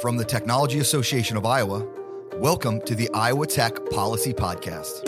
From 0.00 0.16
the 0.16 0.24
Technology 0.24 0.78
Association 0.78 1.36
of 1.36 1.44
Iowa, 1.44 1.86
welcome 2.36 2.80
to 2.86 2.94
the 2.94 3.10
Iowa 3.12 3.46
Tech 3.46 3.74
Policy 3.90 4.32
Podcast. 4.32 5.06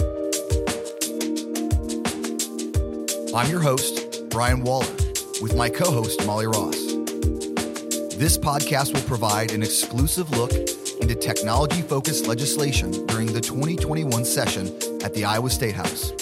I'm 3.35 3.51
your 3.51 3.61
host, 3.63 4.29
Brian 4.29 4.61
Waller, 4.61 4.87
with 5.41 5.57
my 5.57 5.71
co 5.71 5.91
host, 5.91 6.27
Molly 6.27 6.47
Ross. 6.47 6.77
This 8.17 8.37
podcast 8.37 8.93
will 8.93 9.01
provide 9.09 9.53
an 9.53 9.63
exclusive 9.63 10.31
look 10.33 10.53
into 10.53 11.15
technology 11.15 11.81
focused 11.81 12.27
legislation 12.27 12.91
during 13.07 13.33
the 13.33 13.41
2021 13.41 14.27
session 14.27 14.67
at 15.03 15.15
the 15.15 15.25
Iowa 15.25 15.49
State 15.49 15.75
House. 15.75 16.22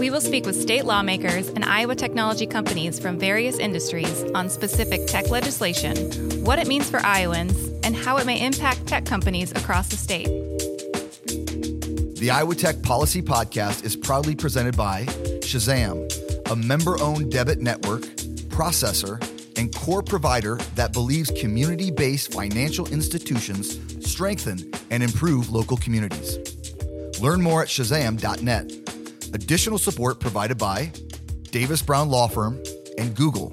We 0.00 0.08
will 0.08 0.22
speak 0.22 0.46
with 0.46 0.56
state 0.58 0.86
lawmakers 0.86 1.48
and 1.48 1.62
Iowa 1.62 1.94
technology 1.94 2.46
companies 2.46 2.98
from 2.98 3.18
various 3.18 3.58
industries 3.58 4.24
on 4.34 4.48
specific 4.48 5.06
tech 5.06 5.28
legislation, 5.28 5.94
what 6.42 6.58
it 6.58 6.66
means 6.66 6.88
for 6.88 7.00
Iowans, 7.00 7.68
and 7.84 7.94
how 7.94 8.16
it 8.16 8.24
may 8.24 8.42
impact 8.42 8.86
tech 8.86 9.04
companies 9.04 9.50
across 9.50 9.88
the 9.88 9.98
state. 9.98 10.28
The 12.16 12.30
Iowa 12.32 12.54
Tech 12.54 12.80
Policy 12.80 13.20
Podcast 13.20 13.84
is 13.84 13.94
proudly 13.94 14.34
presented 14.34 14.74
by 14.74 15.04
Shazam, 15.42 16.10
a 16.50 16.56
member 16.56 16.98
owned 17.02 17.30
debit 17.30 17.58
network, 17.58 18.00
processor, 18.48 19.22
and 19.58 19.74
core 19.74 20.02
provider 20.02 20.56
that 20.76 20.94
believes 20.94 21.30
community 21.38 21.90
based 21.90 22.32
financial 22.32 22.88
institutions 22.88 23.78
strengthen 24.10 24.72
and 24.90 25.02
improve 25.02 25.50
local 25.50 25.76
communities. 25.76 26.38
Learn 27.20 27.42
more 27.42 27.60
at 27.60 27.68
shazam.net. 27.68 28.89
Additional 29.32 29.78
support 29.78 30.18
provided 30.18 30.58
by 30.58 30.90
Davis 31.50 31.82
Brown 31.82 32.08
Law 32.08 32.26
Firm 32.26 32.60
and 32.98 33.14
Google. 33.14 33.52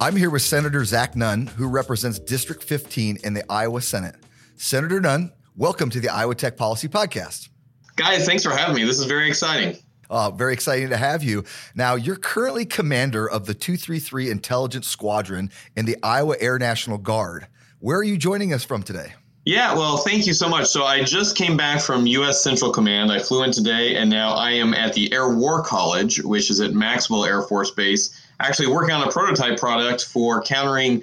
I'm 0.00 0.16
here 0.16 0.30
with 0.30 0.42
Senator 0.42 0.84
Zach 0.84 1.14
Nunn, 1.14 1.46
who 1.46 1.68
represents 1.68 2.18
District 2.18 2.62
15 2.62 3.18
in 3.22 3.34
the 3.34 3.44
Iowa 3.50 3.80
Senate. 3.80 4.16
Senator 4.56 5.00
Nunn, 5.00 5.32
welcome 5.56 5.90
to 5.90 6.00
the 6.00 6.08
Iowa 6.08 6.34
Tech 6.34 6.56
Policy 6.56 6.88
Podcast. 6.88 7.50
Guys, 7.94 8.26
thanks 8.26 8.42
for 8.42 8.50
having 8.50 8.74
me. 8.74 8.84
This 8.84 8.98
is 8.98 9.06
very 9.06 9.28
exciting. 9.28 9.76
Uh, 10.10 10.32
very 10.32 10.54
exciting 10.54 10.88
to 10.88 10.96
have 10.96 11.22
you. 11.22 11.44
Now, 11.76 11.94
you're 11.94 12.16
currently 12.16 12.66
commander 12.66 13.30
of 13.30 13.46
the 13.46 13.54
233 13.54 14.28
Intelligence 14.28 14.88
Squadron 14.88 15.50
in 15.76 15.84
the 15.86 15.96
Iowa 16.02 16.34
Air 16.40 16.58
National 16.58 16.98
Guard. 16.98 17.46
Where 17.78 17.98
are 17.98 18.04
you 18.04 18.18
joining 18.18 18.52
us 18.52 18.64
from 18.64 18.82
today? 18.82 19.14
Yeah, 19.44 19.74
well, 19.74 19.96
thank 19.96 20.28
you 20.28 20.34
so 20.34 20.48
much. 20.48 20.66
So 20.68 20.84
I 20.84 21.02
just 21.02 21.36
came 21.36 21.56
back 21.56 21.80
from 21.80 22.06
U.S. 22.06 22.44
Central 22.44 22.70
Command. 22.70 23.10
I 23.10 23.18
flew 23.18 23.42
in 23.42 23.50
today, 23.50 23.96
and 23.96 24.08
now 24.08 24.34
I 24.34 24.52
am 24.52 24.72
at 24.72 24.92
the 24.92 25.12
Air 25.12 25.34
War 25.34 25.64
College, 25.64 26.22
which 26.22 26.48
is 26.48 26.60
at 26.60 26.74
Maxwell 26.74 27.24
Air 27.24 27.42
Force 27.42 27.72
Base, 27.72 28.24
actually 28.38 28.68
working 28.68 28.94
on 28.94 29.06
a 29.06 29.10
prototype 29.10 29.58
product 29.58 30.04
for 30.04 30.42
countering 30.42 31.02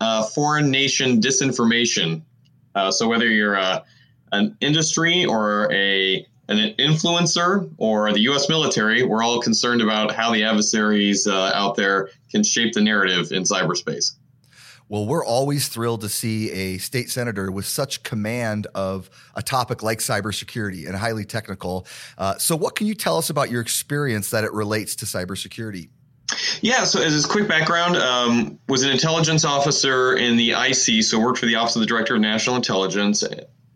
uh, 0.00 0.22
foreign 0.22 0.70
nation 0.70 1.20
disinformation. 1.20 2.22
Uh, 2.76 2.92
so 2.92 3.08
whether 3.08 3.26
you're 3.26 3.56
uh, 3.56 3.80
an 4.30 4.56
industry 4.60 5.24
or 5.24 5.72
a 5.72 6.24
an 6.48 6.74
influencer 6.78 7.68
or 7.78 8.12
the 8.12 8.20
U.S. 8.20 8.48
military, 8.48 9.02
we're 9.02 9.22
all 9.22 9.40
concerned 9.40 9.80
about 9.80 10.14
how 10.14 10.30
the 10.30 10.44
adversaries 10.44 11.26
uh, 11.26 11.50
out 11.54 11.74
there 11.74 12.10
can 12.30 12.44
shape 12.44 12.74
the 12.74 12.82
narrative 12.82 13.32
in 13.32 13.42
cyberspace. 13.42 14.12
Well, 14.88 15.06
we're 15.06 15.24
always 15.24 15.68
thrilled 15.68 16.02
to 16.02 16.08
see 16.08 16.50
a 16.50 16.78
state 16.78 17.10
senator 17.10 17.50
with 17.50 17.66
such 17.66 18.02
command 18.02 18.66
of 18.74 19.08
a 19.34 19.42
topic 19.42 19.82
like 19.82 19.98
cybersecurity 19.98 20.86
and 20.86 20.94
highly 20.94 21.24
technical. 21.24 21.86
Uh, 22.18 22.36
so, 22.36 22.54
what 22.54 22.76
can 22.76 22.86
you 22.86 22.94
tell 22.94 23.16
us 23.16 23.30
about 23.30 23.50
your 23.50 23.62
experience 23.62 24.30
that 24.30 24.44
it 24.44 24.52
relates 24.52 24.96
to 24.96 25.06
cybersecurity? 25.06 25.88
Yeah, 26.60 26.84
so 26.84 27.02
as 27.02 27.24
a 27.24 27.28
quick 27.28 27.48
background, 27.48 27.96
um, 27.96 28.58
was 28.68 28.82
an 28.82 28.90
intelligence 28.90 29.44
officer 29.44 30.16
in 30.16 30.36
the 30.36 30.52
IC, 30.52 31.04
so 31.04 31.18
worked 31.18 31.38
for 31.38 31.46
the 31.46 31.54
Office 31.54 31.76
of 31.76 31.80
the 31.80 31.86
Director 31.86 32.14
of 32.14 32.20
National 32.20 32.56
Intelligence, 32.56 33.22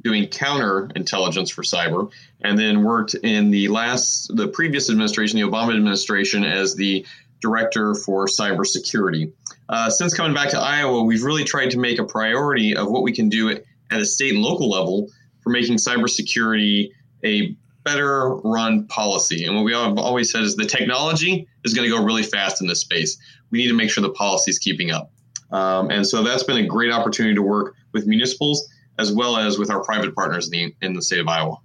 doing 0.03 0.27
counter 0.29 0.91
intelligence 0.97 1.51
for 1.51 1.63
cyber, 1.63 2.11
and 2.43 2.59
then 2.59 2.85
worked 2.85 3.15
in 3.15 3.51
the 3.51 3.69
last, 3.69 4.35
the 4.37 4.49
previous 4.49 4.89
administration, 4.91 5.39
the 5.39 5.47
Obama 5.47 5.75
administration, 5.75 6.45
as 6.45 6.75
the 6.75 7.05
director 7.41 7.95
for 7.95 8.27
cybersecurity. 8.27 9.33
Uh, 9.69 9.91
since 9.91 10.15
coming 10.15 10.35
back 10.35 10.51
to 10.51 10.59
Iowa, 10.59 11.03
we've 11.03 11.23
really 11.23 11.45
tried 11.45 11.71
to 11.71 11.79
make 11.79 11.99
a 11.99 12.05
priority 12.05 12.77
of 12.77 12.91
what 12.91 13.03
we 13.03 13.13
can 13.13 13.29
do 13.29 13.51
at, 13.51 13.65
a 13.91 14.05
state 14.05 14.35
and 14.35 14.43
local 14.43 14.69
level 14.69 15.09
for 15.41 15.51
making 15.51 15.77
cybersecurity 15.77 16.91
a 17.25 17.57
better 17.85 18.35
run 18.45 18.87
policy. 18.89 19.47
And 19.47 19.57
what 19.57 19.65
we 19.65 19.73
have 19.73 19.97
always 19.97 20.31
said 20.31 20.43
is 20.43 20.57
the 20.57 20.67
technology 20.67 21.49
is 21.65 21.73
going 21.73 21.89
to 21.89 21.97
go 21.97 22.05
really 22.05 22.23
fast 22.23 22.61
in 22.61 22.67
this 22.67 22.81
space. 22.81 23.17
We 23.51 23.59
need 23.59 23.69
to 23.69 23.75
make 23.75 23.91
sure 23.91 24.03
the 24.03 24.11
policy 24.11 24.51
is 24.51 24.59
keeping 24.59 24.91
up. 24.91 25.11
Um, 25.51 25.91
and 25.91 26.07
so 26.07 26.23
that's 26.23 26.43
been 26.43 26.59
a 26.59 26.67
great 26.67 26.93
opportunity 26.93 27.35
to 27.35 27.43
work 27.43 27.75
with 27.93 28.07
municipals 28.07 28.69
as 28.99 29.13
well 29.13 29.37
as 29.37 29.59
with 29.59 29.71
our 29.71 29.83
private 29.83 30.15
partners 30.15 30.47
in 30.47 30.53
the, 30.53 30.75
in 30.83 30.93
the 30.93 31.01
state 31.01 31.21
of 31.21 31.29
Iowa. 31.29 31.57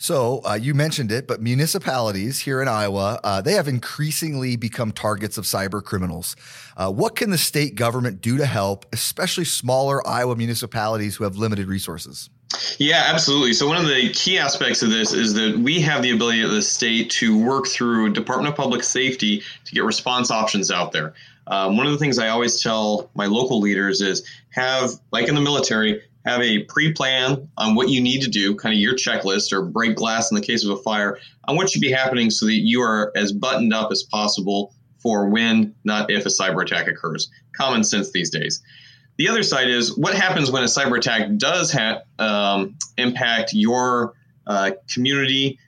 So 0.00 0.40
uh, 0.46 0.54
you 0.54 0.72
mentioned 0.72 1.12
it, 1.12 1.26
but 1.26 1.42
municipalities 1.42 2.40
here 2.40 2.62
in 2.62 2.68
Iowa, 2.68 3.20
uh, 3.22 3.42
they 3.42 3.52
have 3.52 3.68
increasingly 3.68 4.56
become 4.56 4.92
targets 4.92 5.36
of 5.36 5.44
cyber 5.44 5.84
criminals. 5.84 6.36
Uh, 6.74 6.90
what 6.90 7.16
can 7.16 7.28
the 7.28 7.36
state 7.36 7.74
government 7.74 8.22
do 8.22 8.38
to 8.38 8.46
help, 8.46 8.86
especially 8.94 9.44
smaller 9.44 10.04
Iowa 10.08 10.36
municipalities 10.36 11.16
who 11.16 11.24
have 11.24 11.36
limited 11.36 11.68
resources? 11.68 12.30
Yeah, 12.78 13.02
absolutely. 13.08 13.52
So 13.52 13.68
one 13.68 13.76
of 13.76 13.88
the 13.88 14.10
key 14.14 14.38
aspects 14.38 14.82
of 14.82 14.88
this 14.88 15.12
is 15.12 15.34
that 15.34 15.58
we 15.58 15.82
have 15.82 16.00
the 16.00 16.12
ability 16.12 16.40
of 16.40 16.50
the 16.50 16.62
state 16.62 17.10
to 17.10 17.38
work 17.38 17.66
through 17.66 18.14
Department 18.14 18.48
of 18.48 18.56
Public 18.56 18.82
Safety 18.82 19.42
to 19.66 19.74
get 19.74 19.84
response 19.84 20.30
options 20.30 20.70
out 20.70 20.92
there. 20.92 21.12
Um, 21.46 21.76
one 21.76 21.84
of 21.84 21.92
the 21.92 21.98
things 21.98 22.18
I 22.18 22.28
always 22.28 22.62
tell 22.62 23.10
my 23.14 23.26
local 23.26 23.60
leaders 23.60 24.00
is 24.00 24.26
have, 24.50 24.92
like 25.12 25.28
in 25.28 25.34
the 25.34 25.40
military, 25.42 26.00
have 26.26 26.42
a 26.42 26.64
pre-plan 26.64 27.48
on 27.56 27.74
what 27.74 27.88
you 27.88 28.00
need 28.00 28.22
to 28.22 28.28
do, 28.28 28.54
kind 28.54 28.74
of 28.74 28.78
your 28.78 28.94
checklist 28.94 29.52
or 29.52 29.62
break 29.62 29.96
glass 29.96 30.30
in 30.30 30.34
the 30.34 30.40
case 30.40 30.64
of 30.64 30.70
a 30.70 30.82
fire, 30.82 31.18
on 31.44 31.56
what 31.56 31.70
should 31.70 31.80
be 31.80 31.90
happening 31.90 32.30
so 32.30 32.46
that 32.46 32.52
you 32.52 32.82
are 32.82 33.12
as 33.16 33.32
buttoned 33.32 33.72
up 33.72 33.90
as 33.90 34.02
possible 34.02 34.74
for 34.98 35.28
when, 35.28 35.74
not 35.84 36.10
if, 36.10 36.26
a 36.26 36.28
cyber 36.28 36.62
attack 36.62 36.86
occurs. 36.86 37.30
Common 37.56 37.82
sense 37.82 38.12
these 38.12 38.30
days. 38.30 38.62
The 39.16 39.28
other 39.28 39.42
side 39.42 39.68
is 39.68 39.96
what 39.96 40.14
happens 40.14 40.50
when 40.50 40.62
a 40.62 40.66
cyber 40.66 40.98
attack 40.98 41.28
does 41.36 41.72
ha- 41.72 42.02
um, 42.18 42.76
impact 42.96 43.52
your 43.52 44.14
uh, 44.46 44.72
community, 44.92 45.58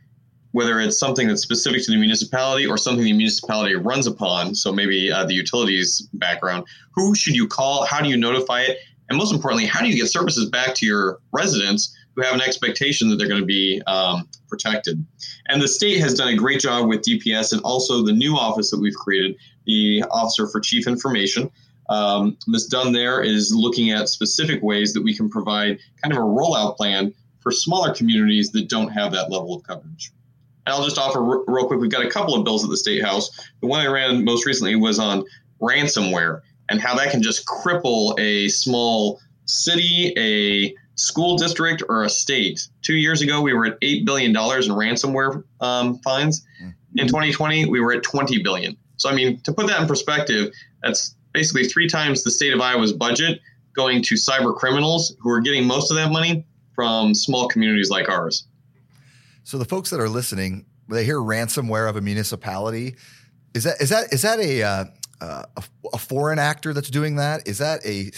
whether 0.52 0.80
it's 0.80 0.98
something 0.98 1.28
that's 1.28 1.42
specific 1.42 1.82
to 1.84 1.90
the 1.90 1.96
municipality 1.96 2.66
or 2.66 2.76
something 2.76 3.04
the 3.04 3.12
municipality 3.12 3.74
runs 3.74 4.06
upon. 4.06 4.54
So 4.54 4.72
maybe 4.72 5.10
uh, 5.10 5.24
the 5.24 5.34
utilities 5.34 6.08
background. 6.14 6.64
Who 6.94 7.14
should 7.14 7.34
you 7.34 7.46
call? 7.46 7.84
How 7.84 8.00
do 8.00 8.08
you 8.08 8.16
notify 8.16 8.62
it? 8.62 8.78
And 9.12 9.18
most 9.18 9.30
importantly, 9.30 9.66
how 9.66 9.82
do 9.82 9.88
you 9.88 9.94
get 9.94 10.10
services 10.10 10.48
back 10.48 10.74
to 10.76 10.86
your 10.86 11.18
residents 11.32 11.94
who 12.16 12.22
have 12.22 12.32
an 12.32 12.40
expectation 12.40 13.10
that 13.10 13.16
they're 13.16 13.28
going 13.28 13.42
to 13.42 13.46
be 13.46 13.82
um, 13.86 14.26
protected? 14.48 15.04
And 15.48 15.60
the 15.60 15.68
state 15.68 16.00
has 16.00 16.14
done 16.14 16.28
a 16.28 16.34
great 16.34 16.60
job 16.60 16.88
with 16.88 17.02
DPS 17.02 17.52
and 17.52 17.60
also 17.60 18.02
the 18.02 18.14
new 18.14 18.34
office 18.34 18.70
that 18.70 18.80
we've 18.80 18.94
created, 18.94 19.36
the 19.66 20.02
Officer 20.10 20.48
for 20.48 20.60
Chief 20.60 20.86
Information. 20.86 21.50
Um, 21.90 22.38
Ms. 22.46 22.68
Dunn 22.68 22.94
there 22.94 23.22
is 23.22 23.54
looking 23.54 23.90
at 23.90 24.08
specific 24.08 24.62
ways 24.62 24.94
that 24.94 25.02
we 25.02 25.14
can 25.14 25.28
provide 25.28 25.78
kind 26.02 26.16
of 26.16 26.16
a 26.16 26.26
rollout 26.26 26.78
plan 26.78 27.12
for 27.40 27.52
smaller 27.52 27.94
communities 27.94 28.50
that 28.52 28.70
don't 28.70 28.88
have 28.88 29.12
that 29.12 29.30
level 29.30 29.54
of 29.54 29.62
coverage. 29.62 30.10
And 30.64 30.74
I'll 30.74 30.84
just 30.84 30.96
offer 30.96 31.20
real 31.20 31.66
quick, 31.66 31.80
we've 31.80 31.90
got 31.90 32.06
a 32.06 32.10
couple 32.10 32.34
of 32.34 32.44
bills 32.44 32.64
at 32.64 32.70
the 32.70 32.78
State 32.78 33.04
House. 33.04 33.30
The 33.60 33.66
one 33.66 33.86
I 33.86 33.88
ran 33.88 34.24
most 34.24 34.46
recently 34.46 34.74
was 34.74 34.98
on 34.98 35.22
ransomware 35.60 36.40
and 36.68 36.80
how 36.80 36.94
that 36.96 37.10
can 37.10 37.22
just 37.22 37.46
cripple 37.46 38.18
a 38.18 38.48
small 38.48 39.20
city, 39.46 40.12
a 40.16 40.74
school 40.94 41.36
district, 41.36 41.82
or 41.88 42.04
a 42.04 42.08
state. 42.08 42.68
Two 42.82 42.94
years 42.94 43.22
ago, 43.22 43.40
we 43.40 43.52
were 43.52 43.66
at 43.66 43.80
$8 43.80 44.04
billion 44.04 44.30
in 44.30 44.36
ransomware 44.36 45.42
um, 45.60 45.98
fines. 45.98 46.46
In 46.94 47.06
2020, 47.06 47.66
we 47.66 47.80
were 47.80 47.92
at 47.92 48.02
20 48.02 48.42
billion. 48.42 48.76
So, 48.96 49.08
I 49.08 49.14
mean, 49.14 49.40
to 49.40 49.52
put 49.52 49.66
that 49.66 49.80
in 49.80 49.88
perspective, 49.88 50.52
that's 50.82 51.16
basically 51.32 51.64
three 51.64 51.88
times 51.88 52.22
the 52.22 52.30
state 52.30 52.52
of 52.52 52.60
Iowa's 52.60 52.92
budget 52.92 53.40
going 53.74 54.02
to 54.02 54.14
cyber 54.14 54.54
criminals 54.54 55.16
who 55.18 55.30
are 55.30 55.40
getting 55.40 55.66
most 55.66 55.90
of 55.90 55.96
that 55.96 56.12
money 56.12 56.44
from 56.74 57.14
small 57.14 57.48
communities 57.48 57.90
like 57.90 58.08
ours. 58.08 58.46
So, 59.44 59.58
the 59.58 59.64
folks 59.64 59.90
that 59.90 60.00
are 60.00 60.08
listening, 60.08 60.66
they 60.88 61.04
hear 61.04 61.18
ransomware 61.18 61.88
of 61.88 61.96
a 61.96 62.00
municipality, 62.00 62.94
is 63.54 63.64
that 63.64 63.80
is 63.80 63.88
that 63.88 64.12
is 64.12 64.22
that 64.22 64.38
a 64.38 64.62
uh, 64.62 64.84
uh, 65.22 65.44
a, 65.56 65.62
a, 65.92 65.98
foreign 65.98 66.38
actor 66.38 66.74
that's 66.74 66.90
doing 66.90 67.16
that? 67.16 67.46
Is 67.46 67.58
that 67.58 67.84
a 67.86 68.10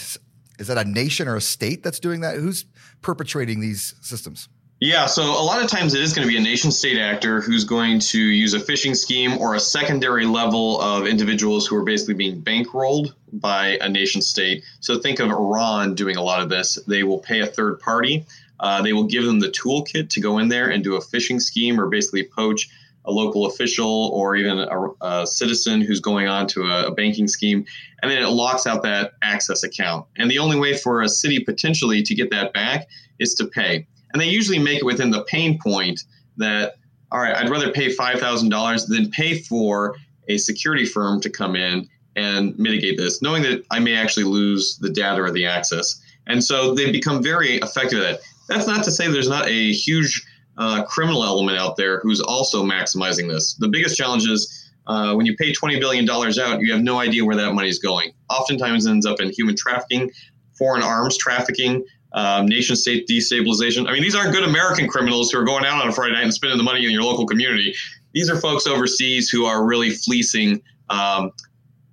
is 0.57 0.67
that 0.67 0.77
a 0.77 0.85
nation 0.85 1.27
or 1.27 1.35
a 1.35 1.41
state 1.41 1.83
that's 1.83 1.99
doing 1.99 2.21
that? 2.21 2.37
Who's 2.37 2.65
perpetrating 3.01 3.59
these 3.59 3.93
systems? 4.01 4.49
Yeah, 4.81 5.05
so 5.05 5.23
a 5.23 5.43
lot 5.43 5.63
of 5.63 5.69
times 5.69 5.93
it 5.93 6.01
is 6.01 6.13
going 6.13 6.27
to 6.27 6.31
be 6.31 6.37
a 6.37 6.41
nation 6.41 6.71
state 6.71 6.97
actor 6.97 7.39
who's 7.39 7.63
going 7.63 7.99
to 7.99 8.19
use 8.19 8.53
a 8.53 8.59
phishing 8.59 8.95
scheme 8.95 9.37
or 9.37 9.55
a 9.55 9.59
secondary 9.59 10.25
level 10.25 10.81
of 10.81 11.07
individuals 11.07 11.65
who 11.65 11.77
are 11.77 11.83
basically 11.83 12.15
being 12.15 12.41
bankrolled 12.41 13.13
by 13.31 13.77
a 13.79 13.87
nation 13.87 14.21
state. 14.21 14.63
So 14.81 14.99
think 14.99 15.19
of 15.19 15.29
Iran 15.29 15.95
doing 15.95 16.17
a 16.17 16.21
lot 16.21 16.41
of 16.41 16.49
this. 16.49 16.75
They 16.87 17.03
will 17.03 17.19
pay 17.19 17.39
a 17.39 17.45
third 17.45 17.79
party. 17.79 18.25
Uh, 18.59 18.81
they 18.81 18.93
will 18.93 19.05
give 19.05 19.23
them 19.25 19.39
the 19.39 19.49
toolkit 19.49 20.09
to 20.09 20.19
go 20.19 20.39
in 20.39 20.49
there 20.49 20.69
and 20.69 20.83
do 20.83 20.95
a 20.95 21.01
phishing 21.01 21.41
scheme 21.41 21.79
or 21.79 21.87
basically 21.87 22.23
poach 22.23 22.69
a 23.07 23.11
local 23.11 23.45
official 23.45 24.09
or 24.13 24.35
even 24.35 24.59
a, 24.59 24.87
a 25.01 25.27
citizen 25.27 25.81
who's 25.81 25.99
going 25.99 26.27
on 26.27 26.47
to 26.47 26.63
a, 26.63 26.87
a, 26.87 26.91
banking 26.91 27.27
scheme, 27.27 27.65
and 28.01 28.11
then 28.11 28.21
it 28.21 28.27
locks 28.27 28.65
out 28.65 28.83
that 28.83 29.13
access 29.21 29.63
account. 29.63 30.05
And 30.17 30.29
the 30.29 30.39
only 30.39 30.57
way 30.57 30.75
for 30.75 31.01
a 31.01 31.09
city 31.09 31.39
potentially 31.39 32.01
to 32.03 32.15
get 32.15 32.31
that 32.31 32.53
back 32.53 32.87
is 33.19 33.33
to 33.35 33.45
pay. 33.45 33.87
And 34.13 34.21
they 34.21 34.27
usually 34.27 34.59
make 34.59 34.79
it 34.79 34.85
within 34.85 35.11
the 35.11 35.23
pain 35.23 35.59
point 35.61 36.01
that, 36.37 36.75
all 37.11 37.19
right, 37.19 37.35
I'd 37.35 37.49
rather 37.49 37.71
pay 37.71 37.93
$5,000 37.93 38.87
than 38.87 39.11
pay 39.11 39.39
for 39.39 39.95
a 40.27 40.37
security 40.37 40.85
firm 40.85 41.21
to 41.21 41.29
come 41.29 41.55
in 41.55 41.87
and 42.15 42.57
mitigate 42.57 42.97
this, 42.97 43.21
knowing 43.21 43.43
that 43.43 43.65
I 43.71 43.79
may 43.79 43.95
actually 43.95 44.23
lose 44.23 44.77
the 44.77 44.89
data 44.89 45.21
or 45.21 45.31
the 45.31 45.45
access. 45.45 46.01
And 46.27 46.43
so 46.43 46.73
they 46.73 46.91
become 46.91 47.21
very 47.21 47.57
effective 47.57 47.99
at 47.99 48.15
it. 48.15 48.21
That's 48.47 48.67
not 48.67 48.83
to 48.85 48.91
say 48.91 49.07
there's 49.07 49.29
not 49.29 49.47
a 49.47 49.71
huge 49.73 50.25
uh, 50.57 50.83
criminal 50.83 51.23
element 51.23 51.57
out 51.57 51.75
there 51.77 51.99
who's 52.01 52.21
also 52.21 52.63
maximizing 52.63 53.29
this. 53.29 53.55
The 53.55 53.67
biggest 53.67 53.97
challenge 53.97 54.27
is 54.27 54.71
uh, 54.87 55.13
when 55.13 55.25
you 55.25 55.35
pay 55.35 55.51
$20 55.51 55.79
billion 55.79 56.09
out, 56.09 56.59
you 56.61 56.71
have 56.71 56.81
no 56.81 56.99
idea 56.99 57.25
where 57.25 57.35
that 57.35 57.53
money 57.53 57.69
is 57.69 57.79
going. 57.79 58.13
Oftentimes 58.29 58.85
it 58.85 58.91
ends 58.91 59.05
up 59.05 59.19
in 59.19 59.31
human 59.31 59.55
trafficking, 59.55 60.11
foreign 60.57 60.83
arms 60.83 61.17
trafficking, 61.17 61.83
um, 62.13 62.45
nation 62.45 62.75
state 62.75 63.07
destabilization. 63.07 63.89
I 63.89 63.93
mean, 63.93 64.01
these 64.01 64.15
aren't 64.15 64.31
good 64.31 64.43
American 64.43 64.87
criminals 64.87 65.31
who 65.31 65.39
are 65.39 65.43
going 65.43 65.65
out 65.65 65.81
on 65.81 65.89
a 65.89 65.91
Friday 65.91 66.13
night 66.13 66.23
and 66.23 66.33
spending 66.33 66.57
the 66.57 66.63
money 66.63 66.85
in 66.85 66.91
your 66.91 67.03
local 67.03 67.25
community. 67.25 67.75
These 68.13 68.29
are 68.29 68.37
folks 68.37 68.65
overseas 68.65 69.29
who 69.29 69.45
are 69.45 69.65
really 69.65 69.89
fleecing 69.89 70.61
um, 70.89 71.31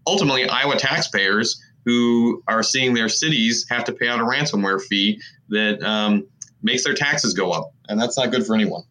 ultimately 0.06 0.48
Iowa 0.48 0.76
taxpayers 0.76 1.60
who 1.84 2.42
are 2.46 2.62
seeing 2.62 2.94
their 2.94 3.08
cities 3.08 3.66
have 3.68 3.84
to 3.84 3.92
pay 3.92 4.08
out 4.08 4.20
a 4.20 4.22
ransomware 4.22 4.80
fee 4.80 5.20
that 5.48 5.82
um, 5.82 6.26
makes 6.62 6.84
their 6.84 6.94
taxes 6.94 7.34
go 7.34 7.50
up. 7.50 7.72
And 7.88 8.00
that's 8.00 8.16
not 8.16 8.30
good 8.30 8.46
for 8.46 8.54
anyone. 8.54 8.84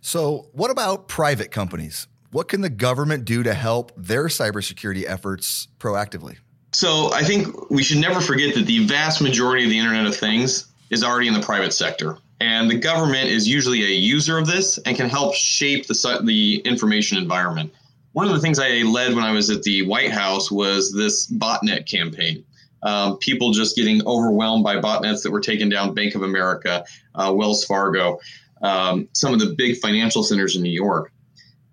So, 0.00 0.48
what 0.52 0.70
about 0.70 1.08
private 1.08 1.50
companies? 1.50 2.08
What 2.30 2.48
can 2.48 2.60
the 2.60 2.70
government 2.70 3.24
do 3.24 3.42
to 3.42 3.54
help 3.54 3.92
their 3.96 4.26
cybersecurity 4.26 5.04
efforts 5.06 5.68
proactively? 5.78 6.36
So, 6.72 7.12
I 7.12 7.22
think 7.22 7.70
we 7.70 7.82
should 7.82 7.98
never 7.98 8.20
forget 8.20 8.54
that 8.54 8.66
the 8.66 8.86
vast 8.86 9.22
majority 9.22 9.64
of 9.64 9.70
the 9.70 9.78
Internet 9.78 10.06
of 10.06 10.16
Things 10.16 10.66
is 10.90 11.02
already 11.02 11.28
in 11.28 11.34
the 11.34 11.40
private 11.40 11.72
sector. 11.72 12.18
And 12.40 12.70
the 12.70 12.76
government 12.76 13.30
is 13.30 13.48
usually 13.48 13.82
a 13.82 13.96
user 13.96 14.36
of 14.36 14.46
this 14.46 14.78
and 14.78 14.96
can 14.96 15.08
help 15.08 15.34
shape 15.34 15.86
the, 15.86 16.20
the 16.22 16.56
information 16.64 17.16
environment. 17.16 17.72
One 18.12 18.26
of 18.26 18.32
the 18.32 18.40
things 18.40 18.58
I 18.58 18.82
led 18.82 19.14
when 19.14 19.24
I 19.24 19.32
was 19.32 19.50
at 19.50 19.62
the 19.62 19.86
White 19.86 20.10
House 20.10 20.50
was 20.50 20.92
this 20.92 21.30
botnet 21.30 21.88
campaign 21.88 22.44
um, 22.84 23.18
people 23.18 23.50
just 23.50 23.74
getting 23.74 24.06
overwhelmed 24.06 24.62
by 24.62 24.76
botnets 24.76 25.22
that 25.22 25.30
were 25.30 25.40
taking 25.40 25.68
down 25.68 25.94
Bank 25.94 26.14
of 26.14 26.22
America, 26.22 26.84
uh, 27.14 27.32
Wells 27.34 27.64
Fargo, 27.64 28.18
um, 28.62 29.08
some 29.12 29.32
of 29.32 29.40
the 29.40 29.54
big 29.56 29.78
financial 29.78 30.22
centers 30.22 30.54
in 30.54 30.62
New 30.62 30.70
York. 30.70 31.12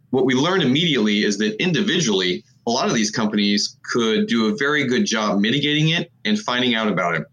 What 0.09 0.25
we 0.25 0.33
learned 0.33 0.63
immediately 0.63 1.23
is 1.23 1.37
that 1.37 1.61
individually, 1.61 2.43
a 2.67 2.71
lot 2.71 2.87
of 2.87 2.93
these 2.93 3.11
companies 3.11 3.77
could 3.83 4.27
do 4.27 4.47
a 4.47 4.57
very 4.57 4.85
good 4.85 5.05
job 5.05 5.39
mitigating 5.39 5.89
it 5.89 6.11
and 6.25 6.39
finding 6.39 6.75
out 6.75 6.87
about 6.87 7.15
it. 7.15 7.23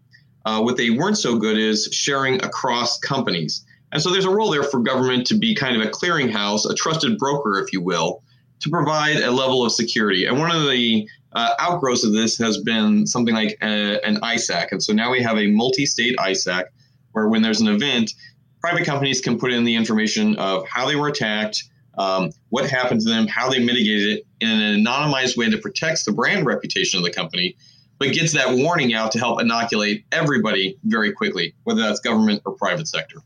Uh, 0.45 0.61
what 0.61 0.77
they 0.77 0.89
weren't 0.89 1.17
so 1.17 1.37
good 1.37 1.57
is 1.57 1.89
sharing 1.91 2.43
across 2.43 2.97
companies. 2.99 3.65
And 3.91 4.01
so 4.01 4.11
there's 4.11 4.25
a 4.25 4.29
role 4.29 4.51
there 4.51 4.63
for 4.63 4.79
government 4.79 5.27
to 5.27 5.37
be 5.37 5.55
kind 5.55 5.75
of 5.75 5.85
a 5.85 5.89
clearinghouse, 5.89 6.69
a 6.69 6.73
trusted 6.73 7.17
broker, 7.17 7.59
if 7.59 7.73
you 7.73 7.81
will, 7.81 8.23
to 8.61 8.69
provide 8.69 9.17
a 9.17 9.31
level 9.31 9.65
of 9.65 9.71
security. 9.71 10.25
And 10.25 10.37
one 10.37 10.51
of 10.51 10.63
the 10.63 11.07
uh, 11.33 11.53
outgrowths 11.59 12.03
of 12.03 12.13
this 12.13 12.37
has 12.37 12.57
been 12.59 13.05
something 13.05 13.35
like 13.35 13.57
a, 13.61 13.99
an 14.05 14.19
ISAC. 14.21 14.71
And 14.71 14.81
so 14.81 14.93
now 14.93 15.11
we 15.11 15.21
have 15.21 15.37
a 15.37 15.47
multi 15.47 15.85
state 15.85 16.15
ISAC 16.17 16.65
where 17.11 17.27
when 17.27 17.41
there's 17.41 17.61
an 17.61 17.67
event, 17.67 18.13
private 18.61 18.85
companies 18.85 19.21
can 19.21 19.37
put 19.37 19.51
in 19.51 19.63
the 19.63 19.75
information 19.75 20.35
of 20.37 20.67
how 20.67 20.87
they 20.87 20.95
were 20.95 21.07
attacked, 21.07 21.63
um, 21.97 22.31
what 22.49 22.69
happened 22.69 23.01
to 23.01 23.09
them, 23.09 23.27
how 23.27 23.49
they 23.49 23.59
mitigated 23.59 24.17
it 24.17 24.27
in 24.39 24.49
an 24.49 24.83
anonymized 24.83 25.37
way 25.37 25.49
that 25.49 25.61
protects 25.61 26.03
the 26.03 26.11
brand 26.11 26.45
reputation 26.45 26.97
of 26.97 27.03
the 27.03 27.11
company, 27.11 27.55
but 27.99 28.13
gets 28.13 28.33
that 28.33 28.55
warning 28.55 28.93
out 28.93 29.11
to 29.11 29.19
help 29.19 29.41
inoculate 29.41 30.05
everybody 30.11 30.77
very 30.83 31.11
quickly, 31.11 31.53
whether 31.63 31.81
that's 31.81 31.99
government 31.99 32.41
or 32.45 32.53
private 32.53 32.87
sector. 32.87 33.17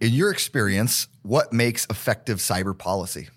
In 0.00 0.12
your 0.12 0.30
experience, 0.30 1.08
what 1.22 1.52
makes 1.52 1.86
effective 1.90 2.38
cyber 2.38 2.76
policy? 2.76 3.28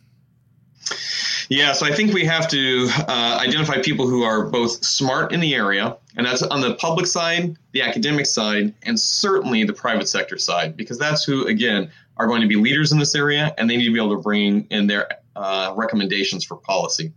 Yeah, 1.51 1.73
so 1.73 1.85
I 1.85 1.91
think 1.91 2.13
we 2.13 2.23
have 2.23 2.47
to 2.47 2.87
uh, 3.09 3.37
identify 3.41 3.81
people 3.81 4.07
who 4.07 4.23
are 4.23 4.45
both 4.45 4.85
smart 4.85 5.33
in 5.33 5.41
the 5.41 5.53
area, 5.53 5.97
and 6.15 6.25
that's 6.25 6.41
on 6.43 6.61
the 6.61 6.75
public 6.75 7.05
side, 7.05 7.57
the 7.73 7.81
academic 7.81 8.25
side, 8.25 8.73
and 8.83 8.97
certainly 8.97 9.65
the 9.65 9.73
private 9.73 10.07
sector 10.07 10.37
side, 10.37 10.77
because 10.77 10.97
that's 10.97 11.25
who, 11.25 11.45
again, 11.47 11.91
are 12.15 12.25
going 12.25 12.41
to 12.41 12.47
be 12.47 12.55
leaders 12.55 12.93
in 12.93 12.99
this 12.99 13.15
area, 13.15 13.53
and 13.57 13.69
they 13.69 13.75
need 13.75 13.87
to 13.87 13.91
be 13.91 13.99
able 13.99 14.15
to 14.15 14.21
bring 14.21 14.65
in 14.69 14.87
their 14.87 15.09
uh, 15.35 15.73
recommendations 15.75 16.45
for 16.45 16.55
policy. 16.55 17.11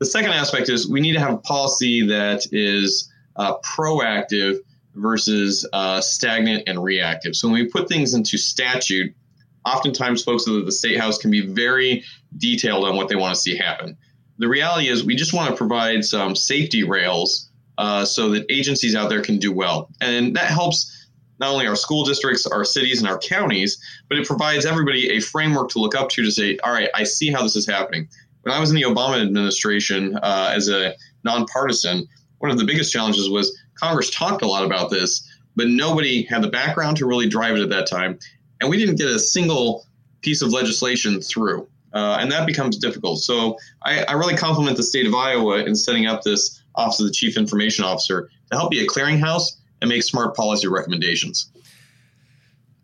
The 0.00 0.04
second 0.04 0.32
aspect 0.32 0.68
is 0.68 0.86
we 0.86 1.00
need 1.00 1.14
to 1.14 1.20
have 1.20 1.32
a 1.32 1.38
policy 1.38 2.06
that 2.08 2.46
is 2.52 3.10
uh, 3.36 3.56
proactive 3.60 4.58
versus 4.96 5.66
uh, 5.72 6.02
stagnant 6.02 6.64
and 6.66 6.84
reactive. 6.84 7.34
So 7.34 7.48
when 7.48 7.54
we 7.54 7.70
put 7.70 7.88
things 7.88 8.12
into 8.12 8.36
statute, 8.36 9.14
oftentimes 9.64 10.22
folks 10.22 10.46
at 10.48 10.64
the 10.64 10.72
state 10.72 10.98
house 10.98 11.18
can 11.18 11.30
be 11.30 11.46
very 11.46 12.04
detailed 12.38 12.84
on 12.84 12.96
what 12.96 13.08
they 13.08 13.16
want 13.16 13.34
to 13.34 13.40
see 13.40 13.56
happen. 13.56 13.96
The 14.38 14.48
reality 14.48 14.88
is, 14.88 15.04
we 15.04 15.14
just 15.14 15.32
want 15.32 15.50
to 15.50 15.56
provide 15.56 16.04
some 16.04 16.34
safety 16.34 16.82
rails 16.82 17.50
uh, 17.78 18.04
so 18.04 18.30
that 18.30 18.44
agencies 18.50 18.94
out 18.94 19.08
there 19.08 19.22
can 19.22 19.38
do 19.38 19.52
well. 19.52 19.90
And 20.00 20.34
that 20.36 20.46
helps 20.46 21.08
not 21.38 21.52
only 21.52 21.66
our 21.66 21.76
school 21.76 22.04
districts, 22.04 22.46
our 22.46 22.64
cities, 22.64 23.00
and 23.00 23.08
our 23.08 23.18
counties, 23.18 23.80
but 24.08 24.18
it 24.18 24.26
provides 24.26 24.64
everybody 24.64 25.10
a 25.10 25.20
framework 25.20 25.68
to 25.70 25.78
look 25.78 25.94
up 25.94 26.08
to 26.10 26.22
to 26.22 26.30
say, 26.30 26.56
all 26.64 26.72
right, 26.72 26.88
I 26.94 27.04
see 27.04 27.30
how 27.30 27.42
this 27.42 27.56
is 27.56 27.66
happening. 27.66 28.08
When 28.42 28.54
I 28.54 28.60
was 28.60 28.70
in 28.70 28.76
the 28.76 28.82
Obama 28.82 29.20
administration 29.20 30.16
uh, 30.16 30.52
as 30.54 30.68
a 30.68 30.94
nonpartisan, 31.24 32.08
one 32.38 32.50
of 32.50 32.58
the 32.58 32.64
biggest 32.64 32.92
challenges 32.92 33.28
was 33.28 33.56
Congress 33.74 34.10
talked 34.10 34.42
a 34.42 34.46
lot 34.46 34.64
about 34.64 34.90
this, 34.90 35.28
but 35.56 35.68
nobody 35.68 36.24
had 36.24 36.42
the 36.42 36.48
background 36.48 36.96
to 36.98 37.06
really 37.06 37.28
drive 37.28 37.56
it 37.56 37.62
at 37.62 37.68
that 37.70 37.88
time 37.88 38.18
and 38.62 38.70
we 38.70 38.78
didn't 38.78 38.94
get 38.94 39.08
a 39.08 39.18
single 39.18 39.84
piece 40.22 40.40
of 40.40 40.52
legislation 40.52 41.20
through. 41.20 41.68
Uh, 41.92 42.16
and 42.20 42.32
that 42.32 42.46
becomes 42.46 42.78
difficult. 42.78 43.18
So 43.18 43.58
I, 43.82 44.04
I, 44.04 44.12
really 44.12 44.34
compliment 44.34 44.78
the 44.78 44.82
state 44.82 45.06
of 45.06 45.14
Iowa 45.14 45.58
in 45.58 45.74
setting 45.74 46.06
up 46.06 46.22
this 46.22 46.62
Office 46.74 47.00
of 47.00 47.06
the 47.06 47.12
Chief 47.12 47.36
Information 47.36 47.84
Officer 47.84 48.30
to 48.50 48.56
help 48.56 48.70
be 48.70 48.82
a 48.82 48.86
clearinghouse 48.86 49.58
and 49.82 49.90
make 49.90 50.02
smart 50.02 50.34
policy 50.34 50.68
recommendations. 50.68 51.50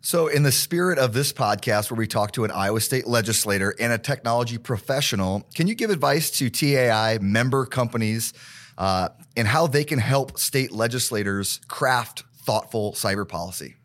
So, 0.01 0.27
in 0.27 0.43
the 0.43 0.51
spirit 0.51 0.99
of 0.99 1.13
this 1.13 1.33
podcast, 1.33 1.89
where 1.89 1.97
we 1.97 2.07
talk 2.07 2.31
to 2.33 2.45
an 2.45 2.51
Iowa 2.51 2.79
State 2.79 3.07
legislator 3.07 3.75
and 3.79 3.91
a 3.91 3.97
technology 3.97 4.57
professional, 4.57 5.47
can 5.55 5.67
you 5.67 5.75
give 5.75 5.89
advice 5.89 6.29
to 6.37 6.49
TAI 6.49 7.17
member 7.19 7.65
companies 7.65 8.33
uh, 8.77 9.09
and 9.35 9.47
how 9.47 9.67
they 9.67 9.83
can 9.83 9.99
help 9.99 10.37
state 10.39 10.71
legislators 10.71 11.59
craft 11.67 12.23
thoughtful 12.37 12.93
cyber 12.93 13.27
policy? 13.27 13.75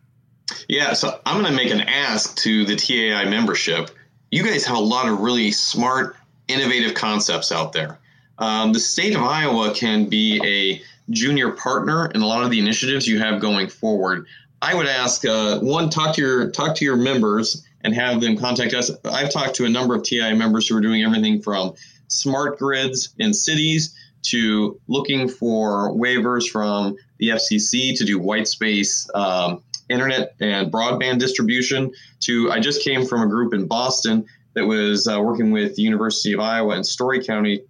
Yeah, 0.69 0.93
so 0.93 1.21
I'm 1.25 1.41
going 1.41 1.51
to 1.51 1.57
make 1.57 1.73
an 1.73 1.81
ask 1.81 2.37
to 2.39 2.65
the 2.65 2.77
TAI 2.77 3.25
membership. 3.29 3.91
You 4.31 4.43
guys 4.43 4.65
have 4.67 4.77
a 4.77 4.81
lot 4.81 5.09
of 5.09 5.21
really 5.21 5.53
smart, 5.53 6.17
innovative 6.49 6.95
concepts 6.95 7.51
out 7.53 7.73
there. 7.73 7.99
Um, 8.39 8.73
the 8.73 8.81
state 8.81 9.15
of 9.15 9.23
Iowa 9.23 9.75
can 9.75 10.09
be 10.09 10.41
a 10.45 10.83
junior 11.13 11.51
partner 11.53 12.07
in 12.07 12.23
a 12.23 12.27
lot 12.27 12.43
of 12.43 12.51
the 12.51 12.59
initiatives 12.59 13.07
you 13.07 13.21
have 13.21 13.41
going 13.41 13.69
forward. 13.69 14.27
I 14.61 14.75
would 14.75 14.87
ask 14.87 15.25
uh, 15.25 15.61
one, 15.61 15.91
talk 15.91 16.17
to 16.17 16.23
your 16.23 16.51
talk 16.51 16.75
to 16.77 16.85
your 16.85 16.97
members 16.97 17.65
and 17.83 17.95
have 17.95 18.21
them 18.21 18.37
contact 18.37 18.73
us. 18.73 18.91
I've 19.05 19.31
talked 19.31 19.55
to 19.57 19.67
a 19.67 19.69
number 19.69 19.95
of 19.95 20.03
TI 20.03 20.33
members 20.33 20.67
who 20.67 20.77
are 20.77 20.81
doing 20.81 21.03
everything 21.03 21.43
from 21.43 21.75
smart 22.09 22.59
grids 22.59 23.15
in 23.19 23.35
cities 23.35 23.95
to 24.23 24.81
looking 24.89 25.29
for 25.29 25.93
waivers 25.93 26.49
from 26.49 26.97
the 27.19 27.29
FCC 27.29 27.97
to 27.99 28.05
do 28.05 28.19
white 28.19 28.49
space 28.49 29.09
um, 29.15 29.63
internet 29.89 30.35
and 30.41 30.73
broadband 30.73 31.19
distribution 31.19 31.93
to 32.21 32.51
I 32.51 32.61
just 32.61 32.83
came 32.83 33.05
from 33.07 33.23
a 33.23 33.27
group 33.27 33.55
in 33.55 33.67
Boston 33.67 34.27
that 34.55 34.67
was 34.67 35.07
uh, 35.07 35.21
working 35.21 35.51
with 35.51 35.77
the 35.77 35.83
University 35.83 36.33
of 36.33 36.41
Iowa 36.41 36.75
and 36.75 36.87
Story 36.87 37.23
County, 37.25 37.63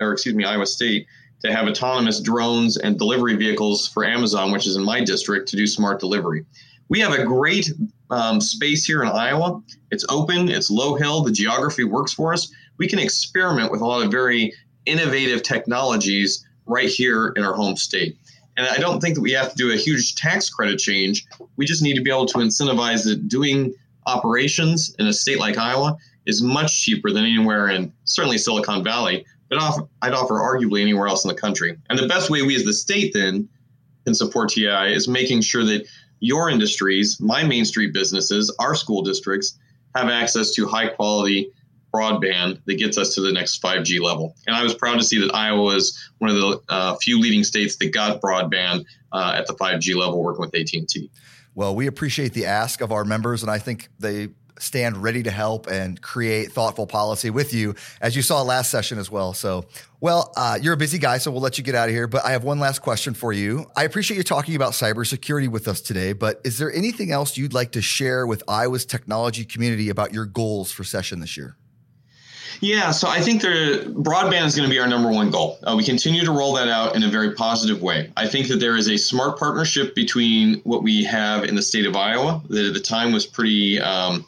or 0.00 0.12
excuse 0.12 0.34
me, 0.34 0.44
Iowa 0.44 0.66
State, 0.66 1.06
to 1.42 1.52
have 1.52 1.68
autonomous 1.68 2.20
drones 2.20 2.76
and 2.76 2.98
delivery 2.98 3.36
vehicles 3.36 3.86
for 3.88 4.04
Amazon, 4.04 4.50
which 4.50 4.66
is 4.66 4.76
in 4.76 4.84
my 4.84 5.02
district, 5.02 5.48
to 5.48 5.56
do 5.56 5.66
smart 5.66 6.00
delivery. 6.00 6.44
We 6.88 7.00
have 7.00 7.12
a 7.12 7.24
great 7.24 7.70
um, 8.10 8.40
space 8.40 8.84
here 8.84 9.02
in 9.02 9.08
Iowa. 9.08 9.60
It's 9.90 10.04
open, 10.08 10.48
it's 10.48 10.70
low 10.70 10.94
hill, 10.94 11.22
the 11.22 11.30
geography 11.30 11.84
works 11.84 12.12
for 12.12 12.32
us. 12.32 12.50
We 12.78 12.88
can 12.88 12.98
experiment 12.98 13.70
with 13.70 13.80
a 13.80 13.86
lot 13.86 14.04
of 14.04 14.10
very 14.10 14.52
innovative 14.86 15.42
technologies 15.42 16.44
right 16.66 16.88
here 16.88 17.32
in 17.36 17.44
our 17.44 17.54
home 17.54 17.76
state. 17.76 18.16
And 18.58 18.66
I 18.66 18.76
don't 18.76 19.00
think 19.00 19.14
that 19.14 19.20
we 19.20 19.30
have 19.32 19.50
to 19.50 19.56
do 19.56 19.72
a 19.72 19.76
huge 19.76 20.16
tax 20.16 20.50
credit 20.50 20.80
change. 20.80 21.26
We 21.56 21.64
just 21.64 21.80
need 21.80 21.94
to 21.94 22.02
be 22.02 22.10
able 22.10 22.26
to 22.26 22.38
incentivize 22.38 23.04
that 23.04 23.28
doing 23.28 23.72
operations 24.06 24.94
in 24.98 25.06
a 25.06 25.12
state 25.12 25.38
like 25.38 25.56
Iowa 25.56 25.96
is 26.26 26.42
much 26.42 26.82
cheaper 26.82 27.12
than 27.12 27.24
anywhere 27.24 27.68
in 27.68 27.92
certainly 28.02 28.36
Silicon 28.36 28.82
Valley, 28.82 29.24
but 29.48 29.58
I'd 30.02 30.12
offer 30.12 30.34
arguably 30.34 30.82
anywhere 30.82 31.06
else 31.06 31.24
in 31.24 31.28
the 31.28 31.40
country. 31.40 31.78
And 31.88 31.98
the 31.98 32.08
best 32.08 32.30
way 32.30 32.42
we 32.42 32.56
as 32.56 32.64
the 32.64 32.72
state 32.72 33.14
then 33.14 33.48
can 34.04 34.14
support 34.14 34.50
TI 34.50 34.92
is 34.92 35.06
making 35.06 35.42
sure 35.42 35.64
that 35.64 35.86
your 36.18 36.50
industries, 36.50 37.20
my 37.20 37.44
Main 37.44 37.64
Street 37.64 37.94
businesses, 37.94 38.52
our 38.58 38.74
school 38.74 39.02
districts 39.02 39.56
have 39.94 40.08
access 40.08 40.52
to 40.54 40.66
high 40.66 40.88
quality 40.88 41.52
broadband 41.92 42.60
that 42.66 42.74
gets 42.74 42.98
us 42.98 43.14
to 43.14 43.20
the 43.20 43.32
next 43.32 43.62
5G 43.62 44.00
level. 44.00 44.34
And 44.46 44.54
I 44.54 44.62
was 44.62 44.74
proud 44.74 44.96
to 44.96 45.04
see 45.04 45.18
that 45.20 45.34
Iowa 45.34 45.74
is 45.74 46.10
one 46.18 46.30
of 46.30 46.36
the 46.36 46.60
uh, 46.68 46.96
few 46.96 47.20
leading 47.20 47.44
states 47.44 47.76
that 47.76 47.92
got 47.92 48.20
broadband 48.20 48.84
uh, 49.12 49.34
at 49.36 49.46
the 49.46 49.54
5G 49.54 49.96
level 49.96 50.22
working 50.22 50.40
with 50.40 50.54
AT&T. 50.54 51.10
Well, 51.54 51.74
we 51.74 51.86
appreciate 51.86 52.34
the 52.34 52.46
ask 52.46 52.80
of 52.80 52.92
our 52.92 53.04
members, 53.04 53.42
and 53.42 53.50
I 53.50 53.58
think 53.58 53.88
they 53.98 54.28
stand 54.60 54.96
ready 54.96 55.22
to 55.22 55.30
help 55.30 55.66
and 55.66 56.00
create 56.00 56.52
thoughtful 56.52 56.86
policy 56.86 57.30
with 57.30 57.54
you, 57.54 57.74
as 58.00 58.16
you 58.16 58.22
saw 58.22 58.42
last 58.42 58.70
session 58.70 58.98
as 58.98 59.10
well. 59.10 59.32
So, 59.32 59.64
well, 60.00 60.32
uh, 60.36 60.58
you're 60.60 60.74
a 60.74 60.76
busy 60.78 60.98
guy, 60.98 61.18
so 61.18 61.30
we'll 61.30 61.40
let 61.40 61.58
you 61.58 61.64
get 61.64 61.74
out 61.74 61.88
of 61.88 61.94
here. 61.94 62.06
But 62.06 62.24
I 62.24 62.32
have 62.32 62.44
one 62.44 62.58
last 62.58 62.80
question 62.80 63.14
for 63.14 63.32
you. 63.32 63.66
I 63.76 63.84
appreciate 63.84 64.16
you 64.16 64.22
talking 64.22 64.56
about 64.56 64.72
cybersecurity 64.72 65.48
with 65.48 65.68
us 65.68 65.80
today, 65.80 66.12
but 66.12 66.40
is 66.44 66.58
there 66.58 66.72
anything 66.72 67.10
else 67.10 67.36
you'd 67.36 67.54
like 67.54 67.72
to 67.72 67.82
share 67.82 68.26
with 68.26 68.42
Iowa's 68.48 68.84
technology 68.84 69.44
community 69.44 69.88
about 69.88 70.12
your 70.12 70.26
goals 70.26 70.70
for 70.70 70.84
session 70.84 71.20
this 71.20 71.36
year? 71.36 71.56
Yeah, 72.60 72.90
so 72.90 73.08
I 73.08 73.20
think 73.20 73.42
the 73.42 73.84
broadband 73.96 74.46
is 74.46 74.56
going 74.56 74.68
to 74.68 74.72
be 74.72 74.80
our 74.80 74.88
number 74.88 75.10
one 75.10 75.30
goal. 75.30 75.58
Uh, 75.62 75.74
we 75.76 75.84
continue 75.84 76.24
to 76.24 76.32
roll 76.32 76.54
that 76.54 76.68
out 76.68 76.96
in 76.96 77.04
a 77.04 77.08
very 77.08 77.34
positive 77.34 77.82
way. 77.82 78.10
I 78.16 78.26
think 78.26 78.48
that 78.48 78.58
there 78.58 78.76
is 78.76 78.88
a 78.88 78.96
smart 78.96 79.38
partnership 79.38 79.94
between 79.94 80.60
what 80.60 80.82
we 80.82 81.04
have 81.04 81.44
in 81.44 81.54
the 81.54 81.62
state 81.62 81.86
of 81.86 81.94
Iowa 81.94 82.42
that 82.48 82.66
at 82.66 82.74
the 82.74 82.80
time 82.80 83.12
was 83.12 83.26
pretty 83.26 83.80
um, 83.80 84.26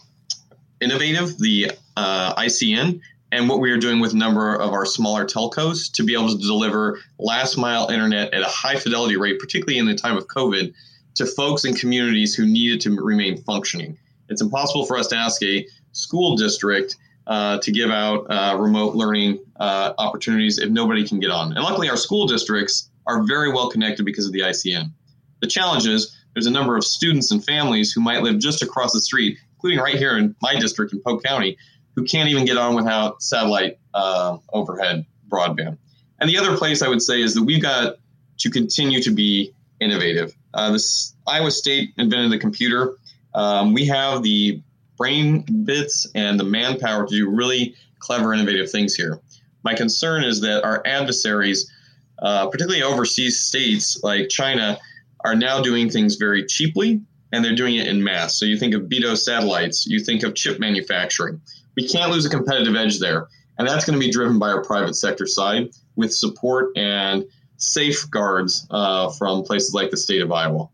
innovative, 0.81 1.39
the 1.39 1.73
uh, 1.97 2.35
ICN, 2.37 3.01
and 3.33 3.49
what 3.49 3.59
we 3.59 3.71
are 3.73 3.79
doing 3.79 3.99
with 3.99 4.13
a 4.13 4.17
number 4.17 4.55
of 4.55 4.73
our 4.73 4.87
smaller 4.87 5.25
telcos 5.25 5.93
to 5.93 6.05
be 6.05 6.15
able 6.15 6.29
to 6.29 6.39
deliver 6.39 7.01
last 7.19 7.57
mile 7.57 7.89
internet 7.89 8.33
at 8.33 8.43
a 8.43 8.47
high 8.47 8.77
fidelity 8.77 9.17
rate, 9.17 9.41
particularly 9.41 9.79
in 9.79 9.87
the 9.87 9.95
time 9.95 10.17
of 10.17 10.27
COVID, 10.29 10.73
to 11.17 11.27
folks 11.27 11.65
and 11.65 11.77
communities 11.77 12.35
who 12.35 12.47
needed 12.47 12.81
to 12.83 12.97
remain 13.01 13.43
functioning. 13.43 13.99
It's 14.29 14.41
impossible 14.41 14.87
for 14.87 14.97
us 14.97 15.09
to 15.09 15.17
ask 15.17 15.43
a 15.43 15.67
school 15.93 16.37
district 16.37 16.97
uh, 17.31 17.59
to 17.61 17.73
give 17.73 17.91
out 17.91 18.27
uh, 18.29 18.57
remote 18.59 18.95
learning 18.95 19.39
uh, 19.59 19.95
opportunities 19.97 20.59
if 20.59 20.69
nobody 20.69 21.09
can 21.09 21.19
get 21.19 21.31
on. 21.31 21.53
And 21.53 21.65
luckily, 21.65 21.89
our 21.89 21.97
school 21.97 22.27
districts 22.27 22.91
are 23.07 23.23
very 23.23 23.51
well 23.51 23.71
connected 23.71 24.05
because 24.05 24.27
of 24.27 24.33
the 24.33 24.41
ICN. 24.41 24.93
The 25.41 25.47
challenge 25.47 25.87
is 25.87 26.15
there's 26.35 26.47
a 26.47 26.51
number 26.51 26.77
of 26.77 26.85
students 26.85 27.31
and 27.31 27.43
families 27.43 27.93
who 27.93 28.03
might 28.03 28.23
live 28.23 28.39
just 28.39 28.63
across 28.63 28.93
the 28.93 29.01
street 29.01 29.39
including 29.61 29.79
right 29.79 29.97
here 29.97 30.17
in 30.17 30.35
my 30.41 30.59
district 30.59 30.95
in 30.95 31.03
Polk 31.03 31.23
County, 31.23 31.59
who 31.95 32.05
can't 32.05 32.31
even 32.31 32.47
get 32.47 32.57
on 32.57 32.75
without 32.75 33.23
satellite 33.23 33.79
uh, 33.93 34.39
overhead 34.55 35.05
broadband. 35.29 35.77
And 36.19 36.31
the 36.31 36.39
other 36.39 36.57
place 36.57 36.81
I 36.81 36.89
would 36.89 37.03
say 37.03 37.21
is 37.21 37.35
that 37.35 37.43
we've 37.43 37.61
got 37.61 37.97
to 38.39 38.51
continue 38.51 39.03
to 39.03 39.11
be 39.11 39.53
innovative. 39.79 40.35
Uh, 40.55 40.73
this 40.73 41.15
Iowa 41.27 41.51
State 41.51 41.91
invented 41.99 42.33
the 42.33 42.39
computer. 42.39 42.97
Um, 43.35 43.75
we 43.75 43.85
have 43.87 44.23
the 44.23 44.63
brain 45.01 45.43
bits 45.65 46.07
and 46.15 46.39
the 46.39 46.45
manpower 46.45 47.07
to 47.07 47.15
do 47.15 47.31
really 47.31 47.75
clever, 48.01 48.35
innovative 48.35 48.71
things 48.71 48.95
here. 48.95 49.19
My 49.65 49.73
concern 49.73 50.25
is 50.25 50.43
that 50.43 50.63
our 50.63 50.83
adversaries, 50.87 51.73
uh, 52.19 52.47
particularly 52.49 52.83
overseas 52.83 53.41
states 53.41 53.99
like 54.03 54.29
China, 54.29 54.79
are 55.25 55.35
now 55.35 55.63
doing 55.63 55.89
things 55.89 56.17
very 56.17 56.45
cheaply 56.45 57.01
and 57.33 57.43
they're 57.43 57.57
doing 57.57 57.77
it 57.77 57.87
in 57.87 58.05
mass. 58.05 58.39
So 58.39 58.45
you 58.45 58.59
think 58.59 58.75
of 58.75 58.83
BeiDou 58.83 59.17
satellites, 59.17 59.87
you 59.87 60.01
think 60.01 60.23
of 60.23 60.35
chip 60.35 60.61
manufacturing. 60.61 61.41
We 61.77 61.89
can't 61.89 62.13
lose 62.13 62.27
a 62.27 62.31
competitive 62.31 62.77
edge 62.77 62.99
there. 62.99 63.29
And 63.59 63.67
that's 63.67 63.87
going 63.87 63.99
to 63.99 64.05
be 64.05 64.13
driven 64.13 64.39
by 64.39 64.51
our 64.51 64.63
private 64.63 64.97
sector 64.97 65.27
side 65.27 65.71
with 65.97 66.13
support 66.13 66.77
and 66.77 67.25
safeguards 67.57 68.67
uh, 68.71 69.11
from 69.13 69.45
places 69.45 69.73
like 69.73 69.91
the 69.91 69.97
state 69.97 70.21
of 70.21 70.31
Iowa. 70.31 70.69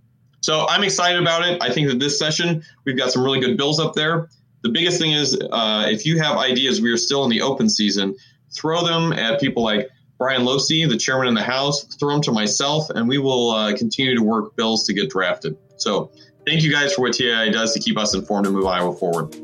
So 0.46 0.64
I'm 0.68 0.84
excited 0.84 1.20
about 1.20 1.44
it. 1.44 1.60
I 1.60 1.70
think 1.70 1.88
that 1.88 1.98
this 1.98 2.16
session, 2.16 2.62
we've 2.84 2.96
got 2.96 3.10
some 3.10 3.24
really 3.24 3.40
good 3.40 3.56
bills 3.56 3.80
up 3.80 3.94
there. 3.94 4.28
The 4.62 4.68
biggest 4.68 5.00
thing 5.00 5.10
is 5.10 5.36
uh, 5.50 5.86
if 5.88 6.06
you 6.06 6.20
have 6.20 6.36
ideas, 6.36 6.80
we 6.80 6.92
are 6.92 6.96
still 6.96 7.24
in 7.24 7.30
the 7.30 7.42
open 7.42 7.68
season, 7.68 8.14
throw 8.52 8.84
them 8.84 9.12
at 9.12 9.40
people 9.40 9.64
like 9.64 9.88
Brian 10.18 10.42
Lohse, 10.42 10.88
the 10.88 10.96
chairman 10.96 11.26
in 11.26 11.34
the 11.34 11.42
House, 11.42 11.82
throw 11.98 12.12
them 12.12 12.22
to 12.22 12.30
myself, 12.30 12.88
and 12.90 13.08
we 13.08 13.18
will 13.18 13.50
uh, 13.50 13.76
continue 13.76 14.14
to 14.14 14.22
work 14.22 14.54
bills 14.54 14.84
to 14.84 14.94
get 14.94 15.10
drafted. 15.10 15.58
So 15.78 16.12
Thank 16.46 16.62
you 16.62 16.70
guys 16.70 16.94
for 16.94 17.02
what 17.02 17.14
TAI 17.14 17.48
does 17.48 17.74
to 17.74 17.80
keep 17.80 17.98
us 17.98 18.14
informed 18.14 18.46
and 18.46 18.54
move 18.54 18.66
Iowa 18.66 18.94
forward. 18.94 19.34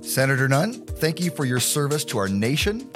Senator 0.00 0.48
Nunn, 0.48 0.72
thank 0.72 1.20
you 1.20 1.30
for 1.30 1.44
your 1.44 1.60
service 1.60 2.06
to 2.06 2.16
our 2.16 2.28
nation, 2.28 2.90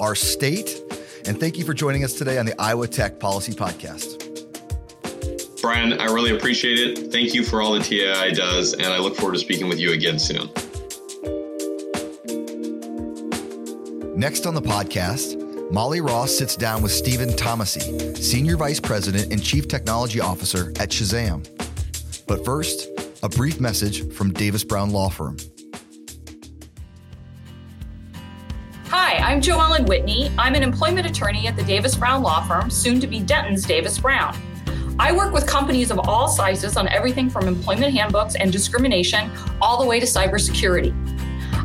our 0.00 0.16
state, 0.16 0.82
and 1.24 1.38
thank 1.38 1.56
you 1.56 1.64
for 1.64 1.72
joining 1.72 2.02
us 2.02 2.14
today 2.14 2.36
on 2.36 2.46
the 2.46 2.60
Iowa 2.60 2.88
Tech 2.88 3.20
Policy 3.20 3.52
Podcast. 3.52 4.25
Brian, 5.66 5.94
I 5.94 6.04
really 6.04 6.30
appreciate 6.30 6.78
it. 6.78 7.10
Thank 7.10 7.34
you 7.34 7.42
for 7.42 7.60
all 7.60 7.72
the 7.72 7.80
TAI 7.80 8.30
does, 8.30 8.74
and 8.74 8.86
I 8.86 8.98
look 8.98 9.16
forward 9.16 9.32
to 9.32 9.40
speaking 9.40 9.68
with 9.68 9.80
you 9.80 9.94
again 9.94 10.16
soon. 10.16 10.48
Next 14.16 14.46
on 14.46 14.54
the 14.54 14.62
podcast, 14.62 15.72
Molly 15.72 16.00
Ross 16.00 16.32
sits 16.32 16.54
down 16.54 16.82
with 16.82 16.92
Stephen 16.92 17.36
Thomasy, 17.36 18.14
Senior 18.14 18.56
Vice 18.56 18.78
President 18.78 19.32
and 19.32 19.42
Chief 19.42 19.66
Technology 19.66 20.20
Officer 20.20 20.70
at 20.78 20.90
Shazam. 20.90 21.44
But 22.28 22.44
first, 22.44 22.86
a 23.24 23.28
brief 23.28 23.58
message 23.58 24.12
from 24.12 24.32
Davis 24.32 24.62
Brown 24.62 24.90
Law 24.90 25.08
Firm. 25.08 25.36
Hi, 28.84 29.16
I'm 29.16 29.40
Joellen 29.40 29.88
Whitney. 29.88 30.30
I'm 30.38 30.54
an 30.54 30.62
employment 30.62 31.08
attorney 31.08 31.48
at 31.48 31.56
the 31.56 31.64
Davis 31.64 31.96
Brown 31.96 32.22
Law 32.22 32.46
Firm, 32.46 32.70
soon 32.70 33.00
to 33.00 33.08
be 33.08 33.18
Dentons 33.18 33.66
Davis 33.66 33.98
Brown. 33.98 34.40
I 34.98 35.12
work 35.12 35.32
with 35.32 35.46
companies 35.46 35.90
of 35.90 36.00
all 36.08 36.26
sizes 36.26 36.76
on 36.76 36.88
everything 36.88 37.28
from 37.28 37.46
employment 37.46 37.94
handbooks 37.94 38.34
and 38.34 38.50
discrimination 38.50 39.30
all 39.60 39.78
the 39.78 39.86
way 39.86 40.00
to 40.00 40.06
cybersecurity. 40.06 40.94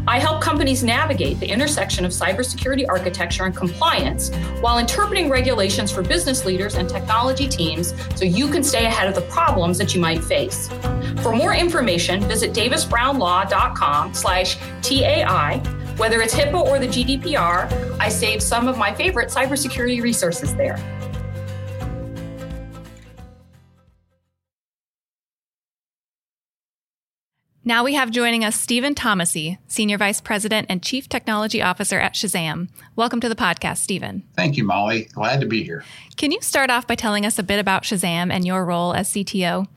I 0.07 0.19
help 0.19 0.41
companies 0.41 0.83
navigate 0.83 1.39
the 1.39 1.47
intersection 1.47 2.03
of 2.05 2.11
cybersecurity 2.11 2.85
architecture 2.89 3.45
and 3.45 3.55
compliance 3.55 4.33
while 4.59 4.79
interpreting 4.79 5.29
regulations 5.29 5.91
for 5.91 6.01
business 6.01 6.43
leaders 6.43 6.75
and 6.75 6.89
technology 6.89 7.47
teams 7.47 7.93
so 8.15 8.25
you 8.25 8.47
can 8.49 8.63
stay 8.63 8.85
ahead 8.85 9.07
of 9.07 9.15
the 9.15 9.21
problems 9.21 9.77
that 9.77 9.95
you 9.95 10.01
might 10.01 10.23
face. 10.23 10.69
For 11.21 11.33
more 11.33 11.53
information, 11.53 12.21
visit 12.23 12.51
davisbrownlaw.com 12.51 14.13
slash 14.13 14.57
TAI. 14.81 15.57
Whether 15.97 16.21
it's 16.21 16.33
HIPAA 16.33 16.65
or 16.65 16.79
the 16.79 16.87
GDPR, 16.87 17.97
I 17.99 18.09
save 18.09 18.41
some 18.41 18.67
of 18.67 18.77
my 18.77 18.93
favorite 18.93 19.29
cybersecurity 19.29 20.01
resources 20.01 20.55
there. 20.55 20.79
Now 27.63 27.83
we 27.83 27.93
have 27.93 28.09
joining 28.09 28.43
us 28.43 28.59
Stephen 28.59 28.95
Thomasy, 28.95 29.59
Senior 29.67 29.99
Vice 29.99 30.19
President 30.19 30.65
and 30.67 30.81
Chief 30.81 31.07
Technology 31.07 31.61
Officer 31.61 31.99
at 31.99 32.15
Shazam. 32.15 32.69
Welcome 32.95 33.19
to 33.19 33.29
the 33.29 33.35
podcast, 33.35 33.77
Stephen. 33.77 34.23
Thank 34.35 34.57
you, 34.57 34.63
Molly. 34.63 35.03
Glad 35.13 35.41
to 35.41 35.45
be 35.45 35.63
here. 35.63 35.83
Can 36.17 36.31
you 36.31 36.41
start 36.41 36.71
off 36.71 36.87
by 36.87 36.95
telling 36.95 37.23
us 37.23 37.37
a 37.37 37.43
bit 37.43 37.59
about 37.59 37.83
Shazam 37.83 38.31
and 38.31 38.47
your 38.47 38.65
role 38.65 38.95
as 38.95 39.11
CTO? 39.11 39.67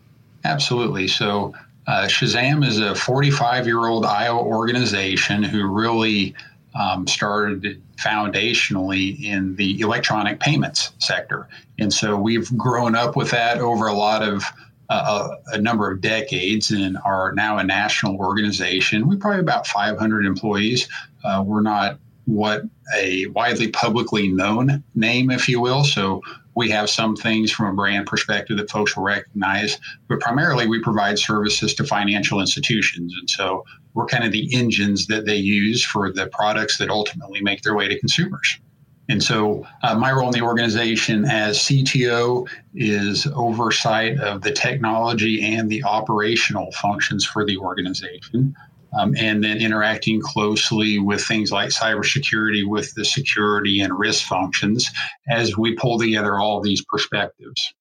Absolutely. 0.45 1.07
So, 1.09 1.53
uh, 1.87 2.07
Shazam 2.07 2.67
is 2.67 2.79
a 2.79 2.95
45 2.95 3.67
year 3.67 3.87
old 3.87 4.07
Iowa 4.07 4.41
organization 4.41 5.43
who 5.43 5.71
really 5.71 6.35
um, 6.75 7.07
started 7.07 7.83
foundationally 7.97 9.23
in 9.23 9.57
the 9.57 9.79
electronic 9.81 10.41
payments 10.41 10.93
sector. 11.01 11.49
And 11.79 11.93
so 11.93 12.17
we've 12.17 12.57
grown 12.57 12.95
up 12.95 13.15
with 13.15 13.31
that 13.33 13.59
over 13.59 13.89
a 13.89 13.95
lot 13.95 14.23
of 14.23 14.43
a, 14.89 15.31
a, 15.53 15.59
number 15.59 15.91
of 15.91 16.01
decades 16.01 16.71
and 16.71 16.99
are 17.05 17.33
now 17.33 17.59
a 17.59 17.65
national 17.65 18.17
organization. 18.17 19.09
We're 19.09 19.17
probably 19.17 19.41
about 19.41 19.67
500 19.67 20.27
employees. 20.27 20.89
Uh, 21.25 21.43
we're 21.47 21.63
not 21.63 21.99
what 22.27 22.63
a 22.97 23.27
widely 23.27 23.69
publicly 23.69 24.29
known 24.29 24.83
name, 24.95 25.31
if 25.31 25.49
you 25.49 25.61
will. 25.61 25.85
So 25.85 26.23
we 26.55 26.71
have 26.71 26.89
some 26.89 27.17
things 27.17 27.51
from 27.51 27.67
a 27.67 27.75
brand 27.75 28.07
perspective 28.07 28.57
that 28.59 28.71
folks 28.71 28.97
will 28.97 29.05
recognize, 29.05 29.79
but 30.09 30.21
primarily 30.21 30.67
we 30.67 30.81
provide 30.81 31.19
services 31.19 31.75
to 31.75 31.85
financial 31.85 32.41
institutions. 32.41 33.15
And 33.19 33.29
so 33.29 33.65
we're 33.95 34.07
kind 34.07 34.25
of 34.25 34.33
the 34.33 34.55
engines 34.55 35.07
that 35.07 35.27
they 35.27 35.37
use 35.37 35.85
for 35.85 36.13
the 36.13 36.29
products 36.29 36.79
that 36.79 36.91
ultimately 36.91 37.41
make 37.43 37.63
their 37.63 37.75
way 37.75 37.89
to 37.89 37.99
consumers. 37.99 38.59
And 39.09 39.23
so, 39.23 39.67
uh, 39.83 39.95
my 39.97 40.13
role 40.13 40.29
in 40.29 40.33
the 40.33 40.41
organization 40.41 41.27
as 41.27 41.59
CTO 41.59 42.49
is 42.75 43.27
oversight 43.35 44.19
of 44.19 44.41
the 44.41 44.51
technology 44.51 45.45
and 45.55 45.69
the 45.69 45.85
operational 45.85 46.73
functions 46.73 47.25
for 47.25 47.45
the 47.45 47.59
organization, 47.59 48.55
um, 48.99 49.15
and 49.19 49.45
then 49.45 49.59
interacting 49.59 50.23
closely 50.23 50.99
with 50.99 51.23
things 51.23 51.53
like 51.53 51.69
cybersecurity 51.69 52.67
with 52.67 52.95
the 52.95 53.05
security 53.05 53.81
and 53.81 53.99
risk 53.99 54.25
functions 54.27 54.91
as 55.29 55.57
we 55.57 55.75
pull 55.75 55.99
together 55.99 56.39
all 56.39 56.63
these 56.63 56.83
perspectives. 56.87 57.75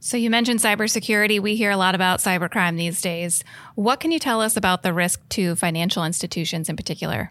So, 0.00 0.16
you 0.16 0.30
mentioned 0.30 0.58
cybersecurity. 0.58 1.40
We 1.40 1.54
hear 1.54 1.70
a 1.70 1.76
lot 1.76 1.94
about 1.94 2.18
cybercrime 2.18 2.76
these 2.76 3.00
days. 3.00 3.44
What 3.76 4.00
can 4.00 4.10
you 4.10 4.18
tell 4.18 4.40
us 4.40 4.56
about 4.56 4.82
the 4.82 4.92
risk 4.92 5.28
to 5.30 5.54
financial 5.54 6.04
institutions 6.04 6.68
in 6.68 6.74
particular? 6.74 7.30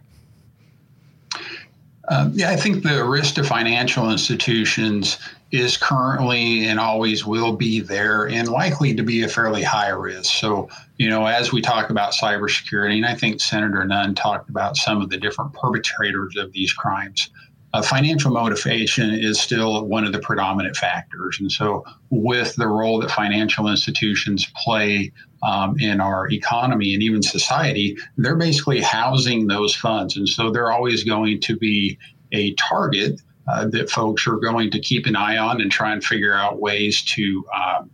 Uh, 2.07 2.29
yeah, 2.33 2.49
I 2.49 2.55
think 2.55 2.83
the 2.83 3.03
risk 3.03 3.35
to 3.35 3.43
financial 3.43 4.09
institutions 4.11 5.17
is 5.51 5.77
currently 5.77 6.65
and 6.65 6.79
always 6.79 7.25
will 7.25 7.53
be 7.53 7.79
there 7.79 8.27
and 8.27 8.47
likely 8.47 8.93
to 8.95 9.03
be 9.03 9.23
a 9.23 9.27
fairly 9.27 9.63
high 9.63 9.89
risk. 9.89 10.33
So, 10.33 10.69
you 10.97 11.09
know, 11.09 11.25
as 11.25 11.51
we 11.51 11.61
talk 11.61 11.89
about 11.89 12.13
cybersecurity, 12.13 12.95
and 12.97 13.05
I 13.05 13.15
think 13.15 13.41
Senator 13.41 13.83
Nunn 13.85 14.15
talked 14.15 14.49
about 14.49 14.77
some 14.77 15.01
of 15.01 15.09
the 15.09 15.17
different 15.17 15.53
perpetrators 15.53 16.35
of 16.37 16.51
these 16.53 16.73
crimes, 16.73 17.29
uh, 17.73 17.81
financial 17.81 18.31
motivation 18.31 19.11
is 19.11 19.39
still 19.39 19.85
one 19.85 20.05
of 20.05 20.13
the 20.13 20.19
predominant 20.19 20.75
factors. 20.75 21.37
And 21.39 21.51
so, 21.51 21.83
with 22.09 22.55
the 22.55 22.67
role 22.67 22.99
that 22.99 23.11
financial 23.11 23.67
institutions 23.67 24.47
play 24.55 25.11
um, 25.43 25.77
in 25.79 25.99
our 25.99 26.29
economy 26.31 26.93
and 26.93 27.03
even 27.03 27.21
society, 27.21 27.97
they're 28.17 28.37
basically 28.37 28.81
housing 28.81 29.47
those 29.47 29.75
funds. 29.75 30.15
And 30.15 30.27
so, 30.27 30.49
they're 30.49 30.71
always 30.71 31.03
going 31.03 31.41
to 31.41 31.57
be 31.57 31.97
a 32.31 32.53
target 32.53 33.21
uh, 33.47 33.67
that 33.67 33.89
folks 33.89 34.27
are 34.27 34.37
going 34.37 34.71
to 34.71 34.79
keep 34.79 35.05
an 35.05 35.15
eye 35.15 35.37
on 35.37 35.61
and 35.61 35.71
try 35.71 35.91
and 35.91 36.03
figure 36.03 36.33
out 36.33 36.59
ways 36.59 37.01
to 37.03 37.45
um, 37.53 37.89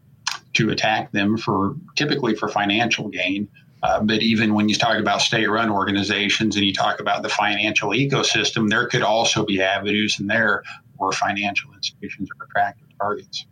to 0.53 0.70
attack 0.70 1.12
them 1.12 1.38
for 1.38 1.75
typically 1.96 2.36
for 2.36 2.48
financial 2.48 3.10
gain. 3.10 3.48
Uh, 3.84 4.02
but 4.02 4.22
even 4.22 4.54
when 4.54 4.70
you 4.70 4.75
talk 4.75 4.98
about 4.98 5.22
state-run 5.22 5.70
organizations 5.70 6.56
and 6.56 6.66
you 6.66 6.74
talk 6.74 7.02
about 7.02 7.22
the 7.22 7.30
financial 7.30 7.90
ecosystem, 7.90 8.70
there 8.70 8.88
could 8.88 9.02
also 9.02 9.46
be 9.46 9.62
avenues 9.62 10.20
in 10.20 10.28
there 10.28 10.63
where 10.96 11.12
financial 11.12 11.70
institutions 11.74 12.30
are 12.40 12.46
attractive 12.46 12.88
targets. 12.98 13.46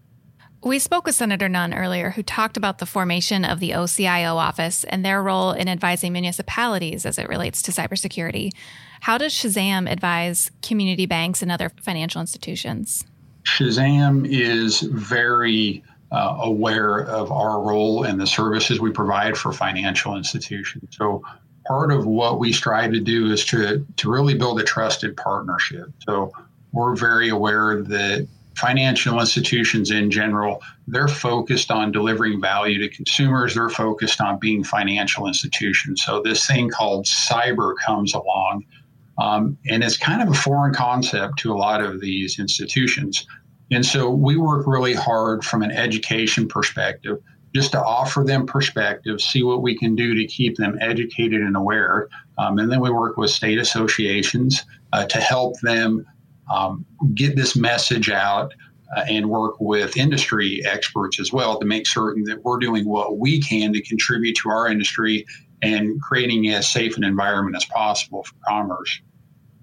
We 0.63 0.79
spoke 0.79 1.05
with 1.05 1.15
Senator 1.15 1.49
Nunn 1.49 1.73
earlier, 1.73 2.11
who 2.11 2.23
talked 2.23 2.55
about 2.55 2.77
the 2.77 2.85
formation 2.85 3.43
of 3.43 3.59
the 3.59 3.71
OCIO 3.71 4.35
office 4.35 4.83
and 4.85 5.03
their 5.03 5.21
role 5.21 5.51
in 5.51 5.67
advising 5.67 6.13
municipalities 6.13 7.05
as 7.05 7.17
it 7.17 7.27
relates 7.27 7.61
to 7.63 7.71
cybersecurity. 7.71 8.51
How 9.01 9.17
does 9.17 9.33
Shazam 9.33 9.91
advise 9.91 10.51
community 10.61 11.07
banks 11.07 11.41
and 11.41 11.51
other 11.51 11.71
financial 11.81 12.21
institutions? 12.21 13.03
Shazam 13.43 14.27
is 14.29 14.81
very 14.81 15.83
uh, 16.11 16.37
aware 16.41 16.99
of 16.99 17.31
our 17.31 17.61
role 17.61 18.03
and 18.03 18.19
the 18.19 18.27
services 18.27 18.79
we 18.79 18.91
provide 18.91 19.37
for 19.37 19.53
financial 19.53 20.15
institutions. 20.15 20.95
So, 20.97 21.23
part 21.67 21.91
of 21.91 22.05
what 22.05 22.39
we 22.39 22.51
strive 22.51 22.91
to 22.91 22.99
do 22.99 23.31
is 23.31 23.45
to, 23.45 23.85
to 23.97 24.11
really 24.11 24.33
build 24.33 24.59
a 24.59 24.63
trusted 24.63 25.15
partnership. 25.15 25.87
So, 26.07 26.31
we're 26.73 26.95
very 26.95 27.29
aware 27.29 27.81
that 27.83 28.27
financial 28.55 29.19
institutions 29.19 29.91
in 29.91 30.11
general, 30.11 30.61
they're 30.87 31.07
focused 31.07 31.71
on 31.71 31.91
delivering 31.91 32.41
value 32.41 32.79
to 32.79 32.93
consumers. 32.93 33.55
They're 33.55 33.69
focused 33.69 34.19
on 34.21 34.39
being 34.39 34.63
financial 34.63 35.27
institutions. 35.27 36.03
So, 36.05 36.21
this 36.21 36.45
thing 36.45 36.69
called 36.69 37.05
cyber 37.05 37.73
comes 37.85 38.13
along 38.13 38.65
um, 39.17 39.57
and 39.67 39.83
it's 39.83 39.97
kind 39.97 40.21
of 40.21 40.29
a 40.29 40.33
foreign 40.33 40.73
concept 40.73 41.37
to 41.39 41.53
a 41.53 41.55
lot 41.55 41.81
of 41.81 42.01
these 42.01 42.39
institutions. 42.39 43.25
And 43.71 43.85
so 43.85 44.09
we 44.09 44.37
work 44.37 44.67
really 44.67 44.93
hard 44.93 45.43
from 45.45 45.61
an 45.63 45.71
education 45.71 46.47
perspective 46.47 47.17
just 47.53 47.71
to 47.73 47.83
offer 47.83 48.23
them 48.23 48.45
perspective, 48.45 49.19
see 49.19 49.43
what 49.43 49.61
we 49.61 49.77
can 49.77 49.95
do 49.95 50.15
to 50.15 50.25
keep 50.25 50.55
them 50.57 50.77
educated 50.79 51.41
and 51.41 51.55
aware. 51.55 52.07
Um, 52.37 52.57
and 52.59 52.71
then 52.71 52.79
we 52.79 52.89
work 52.89 53.17
with 53.17 53.29
state 53.29 53.59
associations 53.59 54.63
uh, 54.93 55.05
to 55.07 55.19
help 55.19 55.59
them 55.61 56.05
um, 56.53 56.85
get 57.13 57.35
this 57.35 57.55
message 57.55 58.09
out 58.09 58.53
uh, 58.95 59.03
and 59.07 59.29
work 59.29 59.55
with 59.59 59.97
industry 59.97 60.61
experts 60.65 61.19
as 61.19 61.31
well 61.31 61.59
to 61.59 61.65
make 61.65 61.87
certain 61.87 62.23
that 62.23 62.43
we're 62.43 62.57
doing 62.57 62.87
what 62.87 63.17
we 63.17 63.41
can 63.41 63.73
to 63.73 63.81
contribute 63.81 64.35
to 64.37 64.49
our 64.49 64.67
industry 64.67 65.25
and 65.61 66.01
creating 66.01 66.49
as 66.49 66.71
safe 66.71 66.97
an 66.97 67.03
environment 67.03 67.55
as 67.55 67.65
possible 67.65 68.23
for 68.23 68.33
commerce. 68.47 69.01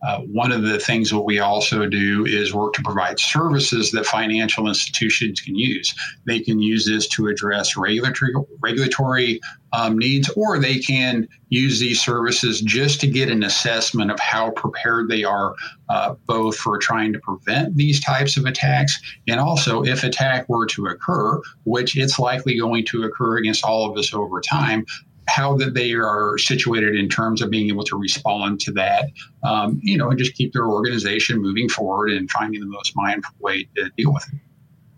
Uh, 0.07 0.21
one 0.21 0.53
of 0.53 0.63
the 0.63 0.79
things 0.79 1.11
that 1.11 1.21
we 1.21 1.39
also 1.39 1.87
do 1.87 2.25
is 2.27 2.55
work 2.55 2.73
to 2.75 2.83
provide 2.83 3.19
services 3.19 3.91
that 3.91 4.07
financial 4.07 4.69
institutions 4.69 5.41
can 5.41 5.55
use. 5.55 5.95
They 6.25 6.41
can 6.41 6.61
use 6.61 6.87
this 6.87 7.09
to 7.09 7.29
address 7.29 7.77
regulatory 7.77 8.33
regulatory 8.61 9.41
um, 9.73 9.99
needs, 9.99 10.31
or 10.31 10.59
they 10.59 10.79
can 10.79 11.29
use 11.51 11.79
these 11.79 12.01
services 12.01 12.61
just 12.61 13.01
to 13.01 13.07
get 13.07 13.31
an 13.31 13.43
assessment 13.43 14.11
of 14.11 14.19
how 14.19 14.51
prepared 14.51 15.09
they 15.09 15.25
are, 15.25 15.55
uh, 15.89 16.15
both 16.27 16.57
for 16.57 16.79
trying 16.79 17.13
to 17.13 17.19
prevent 17.19 17.77
these 17.77 18.01
types 18.01 18.37
of 18.37 18.45
attacks, 18.45 18.99
and 19.27 19.41
also 19.41 19.83
if 19.83 20.05
attack 20.05 20.49
were 20.49 20.67
to 20.67 20.87
occur, 20.87 21.41
which 21.65 21.97
it's 21.97 22.19
likely 22.19 22.59
going 22.59 22.85
to 22.87 23.03
occur 23.05 23.39
against 23.39 23.65
all 23.65 23.91
of 23.91 23.97
us 23.97 24.15
over 24.15 24.41
time, 24.41 24.85
how 25.29 25.57
that 25.57 25.75
they 25.75 25.93
are 25.93 26.39
situated 26.39 26.97
in 26.97 27.09
terms 27.09 27.43
of 27.43 27.51
being 27.51 27.69
able 27.69 27.85
to 27.85 27.97
respond 27.97 28.61
to 28.61 28.73
that, 28.73 29.11
um, 29.45 29.79
you 29.83 29.97
know, 29.97 30.09
and 30.11 30.19
just 30.19 30.35
keep 30.35 30.53
their 30.53 30.67
organization 30.67 31.41
moving 31.41 31.69
forward 31.69 32.11
and 32.11 32.31
finding 32.31 32.61
the 32.61 32.67
most 32.67 32.97
mindful 32.97 33.35
way 33.39 33.69
to 33.77 33.91
deal 33.97 34.13
with 34.13 34.25
it. 34.33 34.41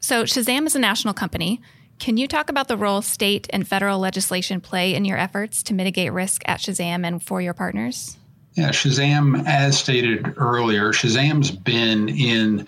So, 0.01 0.25
Shazam 0.25 0.67
is 0.67 0.75
a 0.75 0.79
national 0.79 1.15
company. 1.15 1.61
Can 1.99 2.17
you 2.17 2.27
talk 2.27 2.49
about 2.49 2.69
the 2.69 2.79
role 2.79 3.03
state 3.03 3.47
and 3.53 3.69
federal 3.69 3.99
legislation 3.99 4.61
play 4.61 4.95
in 4.95 5.05
your 5.05 5.19
efforts 5.19 5.63
to 5.65 5.75
mitigate 5.75 6.13
risk 6.13 6.43
at 6.47 6.61
Shazam 6.61 7.07
and 7.07 7.23
for 7.23 7.43
your 7.43 7.53
partners? 7.53 8.17
Yeah, 8.55 8.71
Shazam, 8.71 9.47
as 9.47 9.79
stated 9.79 10.35
earlier, 10.39 10.93
Shazam's 10.93 11.51
been 11.51 12.09
in 12.09 12.67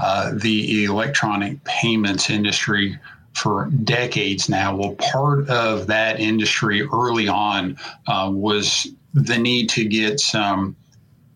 uh, 0.00 0.32
the 0.34 0.84
electronic 0.84 1.62
payments 1.64 2.28
industry 2.28 2.98
for 3.34 3.70
decades 3.84 4.48
now. 4.48 4.76
Well, 4.76 4.94
part 4.96 5.48
of 5.48 5.86
that 5.86 6.20
industry 6.20 6.82
early 6.92 7.28
on 7.28 7.78
uh, 8.06 8.30
was 8.32 8.86
the 9.14 9.38
need 9.38 9.68
to 9.70 9.84
get 9.84 10.20
some 10.20 10.76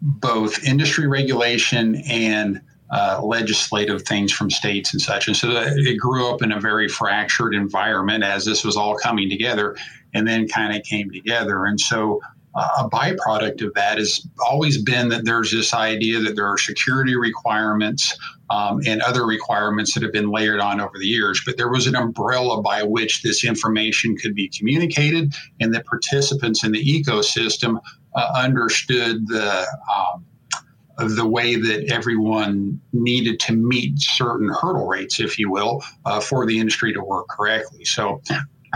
both 0.01 0.63
industry 0.65 1.07
regulation 1.07 1.97
and 2.09 2.61
uh, 2.91 3.21
legislative 3.23 4.03
things 4.03 4.33
from 4.33 4.51
states 4.51 4.93
and 4.93 5.03
such. 5.03 5.27
And 5.27 5.37
so 5.37 5.51
it 5.51 5.99
grew 5.99 6.33
up 6.33 6.43
in 6.43 6.53
a 6.53 6.61
very 6.61 6.89
fractured 6.89 7.55
environment 7.55 8.23
as 8.23 8.45
this 8.45 8.65
was 8.65 8.77
all 8.77 8.97
coming 8.97 9.29
together 9.29 9.77
and 10.15 10.27
then 10.27 10.47
kind 10.47 10.77
of 10.77 10.85
came 10.85 11.11
together. 11.11 11.65
And 11.65 11.81
so 11.81 12.21
a 12.57 12.89
byproduct 12.89 13.63
of 13.63 13.75
that 13.75 13.99
has 13.99 14.27
always 14.47 14.83
been 14.83 15.09
that 15.11 15.25
there's 15.25 15.51
this 15.51 15.75
idea 15.75 16.21
that 16.21 16.37
there 16.37 16.47
are 16.47 16.59
security 16.59 17.15
requirements 17.17 18.17
um, 18.49 18.81
and 18.87 19.03
other 19.03 19.27
requirements 19.27 19.93
that 19.95 20.03
have 20.03 20.13
been 20.13 20.31
layered 20.31 20.61
on 20.61 20.81
over 20.81 20.99
the 20.99 21.07
years. 21.07 21.43
But 21.45 21.57
there 21.57 21.69
was 21.69 21.87
an 21.87 21.97
umbrella 21.97 22.63
by 22.63 22.83
which 22.83 23.23
this 23.23 23.45
information 23.45 24.17
could 24.17 24.35
be 24.35 24.49
communicated, 24.49 25.35
and 25.61 25.75
that 25.75 25.85
participants 25.87 26.65
in 26.65 26.73
the 26.73 26.83
ecosystem 26.83 27.79
uh, 28.15 28.33
understood 28.37 29.27
the 29.29 29.67
um, 29.95 30.25
the 30.99 31.27
way 31.27 31.57
that 31.57 31.93
everyone 31.93 32.81
needed 32.95 33.39
to 33.39 33.53
meet 33.53 33.99
certain 33.99 34.49
hurdle 34.49 34.87
rates, 34.87 35.21
if 35.21 35.39
you 35.39 35.51
will, 35.51 35.83
uh, 36.07 36.21
for 36.21 36.47
the 36.47 36.59
industry 36.59 36.91
to 36.93 37.03
work 37.03 37.29
correctly. 37.29 37.85
So 37.85 38.23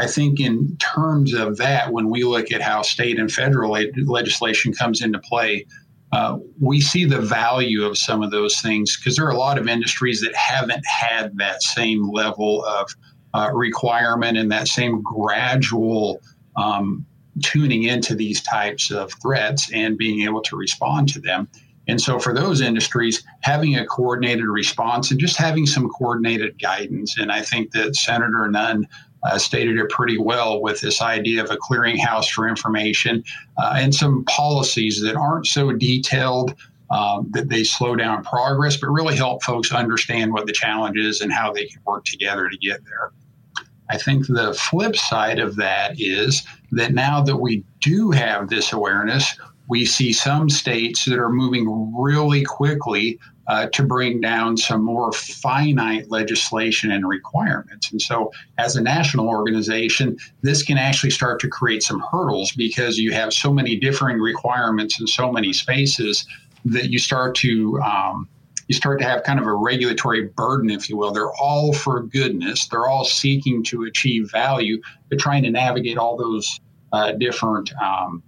I 0.01 0.07
think, 0.07 0.41
in 0.41 0.79
terms 0.79 1.35
of 1.35 1.59
that, 1.59 1.93
when 1.93 2.09
we 2.09 2.25
look 2.25 2.51
at 2.51 2.63
how 2.63 2.81
state 2.81 3.19
and 3.19 3.31
federal 3.31 3.71
legislation 4.07 4.73
comes 4.73 5.03
into 5.03 5.19
play, 5.19 5.67
uh, 6.13 6.39
we 6.59 6.81
see 6.81 7.05
the 7.05 7.21
value 7.21 7.85
of 7.85 7.99
some 7.99 8.23
of 8.23 8.31
those 8.31 8.59
things 8.61 8.97
because 8.97 9.17
there 9.17 9.27
are 9.27 9.31
a 9.31 9.37
lot 9.37 9.59
of 9.59 9.69
industries 9.69 10.23
that 10.23 10.35
haven't 10.35 10.85
had 10.87 11.37
that 11.37 11.63
same 11.63 12.11
level 12.11 12.65
of 12.65 12.91
uh, 13.35 13.51
requirement 13.53 14.39
and 14.39 14.51
that 14.51 14.69
same 14.69 15.03
gradual 15.03 16.21
um, 16.57 17.05
tuning 17.43 17.83
into 17.83 18.15
these 18.15 18.43
types 18.43 18.91
of 18.91 19.13
threats 19.21 19.71
and 19.73 19.99
being 19.99 20.23
able 20.23 20.41
to 20.41 20.57
respond 20.57 21.11
to 21.11 21.21
them. 21.21 21.47
And 21.89 22.01
so, 22.01 22.19
for 22.19 22.33
those 22.33 22.63
industries, 22.63 23.23
having 23.43 23.77
a 23.77 23.85
coordinated 23.85 24.47
response 24.47 25.11
and 25.11 25.21
just 25.21 25.37
having 25.37 25.67
some 25.67 25.91
coordinated 25.91 26.59
guidance. 26.59 27.19
And 27.19 27.31
I 27.31 27.43
think 27.43 27.73
that 27.73 27.97
Senator 27.97 28.49
Nunn 28.49 28.87
uh, 29.23 29.39
stated 29.39 29.79
it 29.79 29.89
pretty 29.91 30.19
well 30.19 30.61
with 30.61 30.81
this 30.81 31.03
idea 31.03 31.43
of 31.43 31.51
a 31.51 31.57
clearinghouse 31.57 32.29
for 32.31 32.49
information 32.49 33.23
uh, 33.59 33.75
and 33.77 33.95
some 33.95 34.25
policies 34.25 35.03
that 35.03 35.17
aren't 35.17 35.47
so 35.47 35.73
detailed 35.73 36.55
um, 36.91 37.29
that 37.31 37.49
they 37.49 37.63
slow 37.63 37.95
down 37.95 38.25
progress, 38.25 38.77
but 38.77 38.89
really 38.89 39.17
help 39.17 39.43
folks 39.43 39.73
understand 39.73 40.33
what 40.33 40.47
the 40.47 40.53
challenge 40.53 40.99
is 40.99 41.21
and 41.21 41.33
how 41.33 41.53
they 41.53 41.67
can 41.67 41.81
work 41.87 42.05
together 42.05 42.49
to 42.49 42.57
get 42.59 42.85
there. 42.85 43.13
I 43.91 43.99
think 43.99 44.27
the 44.27 44.55
flip 44.55 44.97
side 44.97 45.39
of 45.39 45.57
that 45.57 46.01
is 46.01 46.45
that 46.73 46.93
now 46.93 47.23
that 47.23 47.37
we 47.37 47.65
do 47.81 48.11
have 48.13 48.49
this 48.49 48.73
awareness, 48.73 49.37
we 49.69 49.85
see 49.85 50.13
some 50.13 50.49
states 50.49 51.05
that 51.05 51.19
are 51.19 51.31
moving 51.31 51.95
really 51.97 52.45
quickly 52.45 53.19
uh, 53.51 53.67
to 53.67 53.83
bring 53.83 54.21
down 54.21 54.57
some 54.57 54.81
more 54.81 55.11
finite 55.11 56.09
legislation 56.09 56.93
and 56.93 57.09
requirements. 57.09 57.91
And 57.91 58.01
so, 58.01 58.31
as 58.59 58.77
a 58.77 58.81
national 58.81 59.27
organization, 59.27 60.17
this 60.43 60.63
can 60.63 60.79
actually 60.79 61.11
start 61.11 61.41
to 61.41 61.49
create 61.49 61.83
some 61.83 62.01
hurdles 62.13 62.53
because 62.53 62.97
you 62.97 63.11
have 63.11 63.33
so 63.33 63.53
many 63.53 63.75
differing 63.75 64.21
requirements 64.21 65.01
in 65.01 65.09
so 65.09 65.33
many 65.33 65.53
spaces 65.53 66.25
that 66.65 66.91
you 66.91 67.01
start 67.01 67.35
to 67.39 67.81
um, 67.81 68.29
you 68.69 68.75
start 68.77 69.01
to 69.01 69.05
have 69.05 69.25
kind 69.25 69.41
of 69.41 69.47
a 69.47 69.53
regulatory 69.53 70.29
burden, 70.29 70.71
if 70.71 70.89
you 70.89 70.97
will. 70.97 71.11
They're 71.11 71.33
all 71.33 71.73
for 71.73 72.05
goodness. 72.05 72.69
They're 72.69 72.87
all 72.87 73.05
seeking 73.05 73.65
to 73.65 73.83
achieve 73.83 74.31
value, 74.31 74.81
but 75.09 75.19
trying 75.19 75.43
to 75.43 75.51
navigate 75.51 75.99
all 75.99 76.17
those 76.17 76.61
uh, 76.93 77.13
different 77.19 77.73
um, 77.83 78.23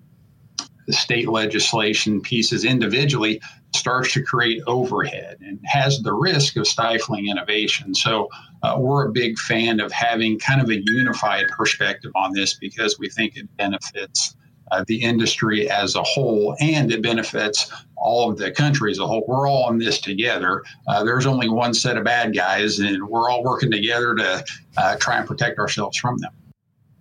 state 0.90 1.28
legislation 1.28 2.20
pieces 2.20 2.64
individually 2.64 3.40
starts 3.74 4.12
to 4.12 4.22
create 4.22 4.62
overhead 4.66 5.38
and 5.40 5.58
has 5.64 6.00
the 6.02 6.12
risk 6.12 6.56
of 6.56 6.66
stifling 6.66 7.28
innovation. 7.28 7.94
So 7.94 8.28
uh, 8.62 8.76
we're 8.78 9.08
a 9.08 9.12
big 9.12 9.38
fan 9.38 9.80
of 9.80 9.90
having 9.92 10.38
kind 10.38 10.60
of 10.60 10.68
a 10.68 10.82
unified 10.84 11.48
perspective 11.48 12.12
on 12.14 12.32
this 12.32 12.54
because 12.54 12.98
we 12.98 13.08
think 13.08 13.36
it 13.36 13.48
benefits 13.56 14.36
uh, 14.70 14.84
the 14.86 15.02
industry 15.02 15.70
as 15.70 15.94
a 15.96 16.02
whole 16.02 16.56
and 16.60 16.92
it 16.92 17.02
benefits 17.02 17.70
all 17.96 18.30
of 18.30 18.38
the 18.38 18.50
country 18.50 18.90
as 18.90 18.98
a 18.98 19.06
whole. 19.06 19.24
We're 19.28 19.48
all 19.48 19.70
in 19.70 19.78
this 19.78 20.00
together. 20.00 20.62
Uh, 20.88 21.04
there's 21.04 21.26
only 21.26 21.48
one 21.48 21.74
set 21.74 21.96
of 21.96 22.04
bad 22.04 22.34
guys, 22.34 22.78
and 22.80 23.06
we're 23.06 23.30
all 23.30 23.44
working 23.44 23.70
together 23.70 24.14
to 24.16 24.44
uh, 24.76 24.96
try 24.96 25.18
and 25.18 25.26
protect 25.26 25.58
ourselves 25.58 25.96
from 25.98 26.18
them. 26.18 26.32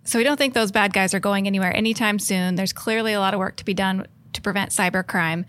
So 0.04 0.18
we 0.18 0.24
don't 0.24 0.36
think 0.36 0.54
those 0.54 0.72
bad 0.72 0.92
guys 0.92 1.14
are 1.14 1.20
going 1.20 1.46
anywhere 1.46 1.74
anytime 1.74 2.18
soon. 2.18 2.56
There's 2.56 2.72
clearly 2.72 3.12
a 3.12 3.20
lot 3.20 3.34
of 3.34 3.40
work 3.40 3.56
to 3.56 3.64
be 3.64 3.74
done 3.74 4.06
to 4.32 4.40
prevent 4.40 4.70
cybercrime. 4.70 5.44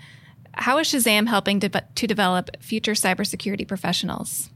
How 0.56 0.78
is 0.78 0.88
Shazam 0.88 1.28
helping 1.28 1.60
to, 1.62 1.70
to 1.70 2.08
develop 2.08 2.50
future 2.60 2.94
cybersecurity 2.94 3.68
professionals? 3.68 4.50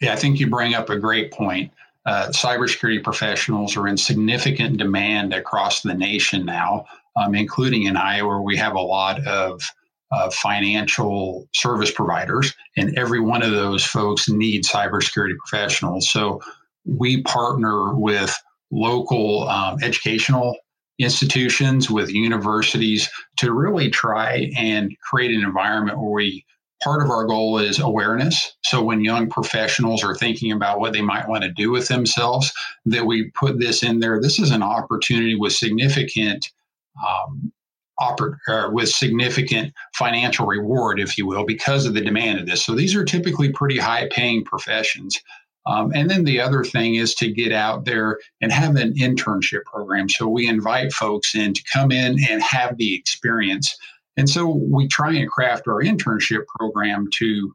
Yeah, 0.00 0.12
I 0.12 0.16
think 0.16 0.40
you 0.40 0.48
bring 0.48 0.74
up 0.74 0.90
a 0.90 0.98
great 0.98 1.32
point. 1.32 1.72
Uh, 2.04 2.28
cybersecurity 2.28 3.02
professionals 3.02 3.76
are 3.76 3.86
in 3.86 3.96
significant 3.96 4.76
demand 4.76 5.32
across 5.32 5.82
the 5.82 5.94
nation 5.94 6.44
now, 6.44 6.84
um, 7.16 7.34
including 7.34 7.84
in 7.84 7.96
Iowa, 7.96 8.28
where 8.28 8.40
we 8.40 8.56
have 8.56 8.74
a 8.74 8.80
lot 8.80 9.24
of 9.26 9.62
uh, 10.10 10.28
financial 10.30 11.48
service 11.54 11.90
providers, 11.90 12.52
and 12.76 12.98
every 12.98 13.20
one 13.20 13.42
of 13.42 13.52
those 13.52 13.84
folks 13.84 14.28
need 14.28 14.64
cybersecurity 14.64 15.36
professionals. 15.38 16.10
So 16.10 16.40
we 16.84 17.22
partner 17.22 17.94
with 17.94 18.34
local 18.70 19.48
um, 19.48 19.78
educational 19.82 20.56
institutions, 20.98 21.90
with 21.90 22.10
universities 22.10 23.08
to 23.38 23.52
really 23.52 23.90
try 23.90 24.50
and 24.56 24.96
create 25.02 25.30
an 25.30 25.42
environment 25.42 25.98
where 25.98 26.10
we 26.10 26.44
part 26.82 27.02
of 27.02 27.10
our 27.10 27.24
goal 27.24 27.58
is 27.58 27.78
awareness. 27.78 28.56
So 28.64 28.82
when 28.82 29.04
young 29.04 29.28
professionals 29.30 30.02
are 30.02 30.16
thinking 30.16 30.50
about 30.50 30.80
what 30.80 30.92
they 30.92 31.00
might 31.00 31.28
want 31.28 31.44
to 31.44 31.50
do 31.50 31.70
with 31.70 31.88
themselves, 31.88 32.52
that 32.86 33.06
we 33.06 33.30
put 33.30 33.60
this 33.60 33.82
in 33.82 34.00
there. 34.00 34.20
This 34.20 34.38
is 34.38 34.50
an 34.50 34.62
opportunity 34.62 35.36
with 35.36 35.52
significant 35.52 36.50
um, 37.06 37.52
oper- 38.00 38.36
uh, 38.48 38.70
with 38.72 38.88
significant 38.88 39.72
financial 39.94 40.46
reward, 40.46 40.98
if 40.98 41.16
you 41.16 41.26
will, 41.26 41.44
because 41.44 41.86
of 41.86 41.94
the 41.94 42.00
demand 42.00 42.40
of 42.40 42.46
this. 42.46 42.64
So 42.64 42.74
these 42.74 42.94
are 42.94 43.04
typically 43.04 43.52
pretty 43.52 43.78
high 43.78 44.08
paying 44.10 44.44
professions. 44.44 45.20
Um, 45.64 45.92
and 45.94 46.10
then 46.10 46.24
the 46.24 46.40
other 46.40 46.64
thing 46.64 46.96
is 46.96 47.14
to 47.16 47.30
get 47.30 47.52
out 47.52 47.84
there 47.84 48.18
and 48.40 48.50
have 48.50 48.76
an 48.76 48.94
internship 48.94 49.64
program. 49.64 50.08
So 50.08 50.28
we 50.28 50.48
invite 50.48 50.92
folks 50.92 51.34
in 51.34 51.54
to 51.54 51.62
come 51.72 51.92
in 51.92 52.18
and 52.28 52.42
have 52.42 52.76
the 52.76 52.96
experience. 52.96 53.76
And 54.16 54.28
so 54.28 54.46
we 54.48 54.88
try 54.88 55.12
and 55.14 55.30
craft 55.30 55.68
our 55.68 55.80
internship 55.80 56.46
program 56.58 57.06
to 57.14 57.52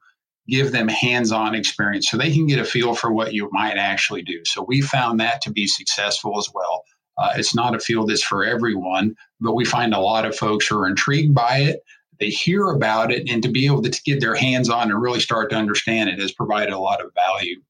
give 0.48 0.72
them 0.72 0.88
hands 0.88 1.32
on 1.32 1.54
experience 1.54 2.10
so 2.10 2.18
they 2.18 2.34
can 2.34 2.48
get 2.48 2.60
a 2.60 2.66
feel 2.66 2.96
for 2.96 3.12
what 3.12 3.34
you 3.34 3.50
might 3.52 3.76
actually 3.76 4.22
do. 4.22 4.40
So 4.46 4.64
we 4.66 4.82
found 4.82 5.20
that 5.20 5.42
to 5.42 5.52
be 5.52 5.68
successful 5.68 6.38
as 6.38 6.50
well. 6.54 6.84
Uh, 7.18 7.34
it's 7.36 7.54
not 7.54 7.76
a 7.76 7.80
field 7.80 8.10
that's 8.10 8.24
for 8.24 8.46
everyone, 8.46 9.16
but 9.42 9.56
we 9.56 9.66
find 9.66 9.94
a 9.94 10.00
lot 10.00 10.26
of 10.26 10.36
folks 10.36 10.68
who 10.68 10.78
are 10.78 10.88
intrigued 10.88 11.36
by 11.36 11.58
it. 11.58 11.82
They 12.20 12.30
hear 12.30 12.68
about 12.68 13.12
it, 13.12 13.30
and 13.30 13.44
to 13.44 13.50
be 13.50 13.66
able 13.66 13.84
to 13.84 14.02
get 14.04 14.22
their 14.22 14.36
hands 14.36 14.70
on 14.70 14.90
and 14.90 15.02
really 15.02 15.20
start 15.20 15.52
to 15.52 15.56
understand 15.56 16.10
it 16.10 16.20
has 16.20 16.32
provided 16.32 16.74
a 16.74 16.80
lot 16.80 17.04
of 17.04 17.14
value. 17.14 17.62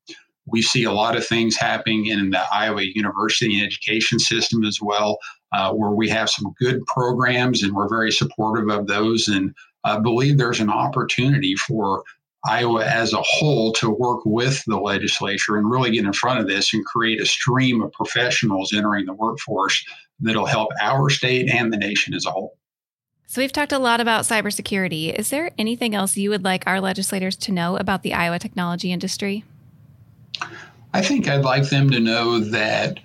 We 0.48 0.62
see 0.62 0.84
a 0.84 0.92
lot 0.92 1.16
of 1.16 1.26
things 1.26 1.56
happening 1.56 2.08
in 2.08 2.32
the 2.32 2.42
Iowa 2.54 2.84
University 2.84 3.60
and 3.60 3.66
education 3.66 4.20
system 4.20 4.64
as 4.64 4.80
well, 4.82 5.18
uh, 5.54 5.74
where 5.74 5.92
we 5.92 6.10
have 6.10 6.30
some 6.30 6.54
good 6.60 6.86
programs 6.86 7.64
and 7.64 7.74
we're 7.74 7.90
very 7.90 8.12
supportive 8.12 8.70
of 8.70 8.88
those 8.88 9.28
and 9.28 9.54
uh, 9.84 10.00
believe 10.00 10.38
there's 10.38 10.60
an 10.60 10.70
opportunity 10.70 11.56
for 11.56 12.04
Iowa 12.46 12.86
as 12.86 13.14
a 13.14 13.22
whole 13.22 13.74
to 13.74 13.90
work 13.90 14.22
with 14.26 14.64
the 14.66 14.78
legislature 14.78 15.58
and 15.58 15.70
really 15.70 15.92
get 15.92 16.06
in 16.06 16.14
front 16.14 16.40
of 16.40 16.48
this 16.48 16.74
and 16.74 16.86
create 16.86 17.22
a 17.22 17.26
stream 17.26 17.82
of 17.82 17.92
professionals 17.92 18.74
entering 18.74 19.06
the 19.06 19.14
workforce 19.14 19.84
that'll 20.20 20.46
help 20.46 20.70
our 20.82 21.10
state 21.10 21.50
and 21.50 21.74
the 21.74 21.78
nation 21.78 22.14
as 22.14 22.26
a 22.26 22.32
whole. 22.32 22.58
So, 23.30 23.42
we've 23.42 23.52
talked 23.52 23.74
a 23.74 23.80
lot 23.80 24.00
about 24.00 24.24
cybersecurity. 24.24 25.14
Is 25.14 25.30
there 25.30 25.52
anything 25.58 25.94
else 25.94 26.16
you 26.16 26.30
would 26.30 26.46
like 26.46 26.64
our 26.66 26.80
legislators 26.80 27.36
to 27.38 27.52
know 27.52 27.76
about 27.76 28.02
the 28.02 28.14
Iowa 28.14 28.40
technology 28.40 28.94
industry? 28.94 29.44
I 30.94 31.02
think 31.02 31.28
I'd 31.28 31.44
like 31.44 31.70
them 31.70 31.90
to 31.92 32.00
know 32.00 32.40
that 32.40 33.00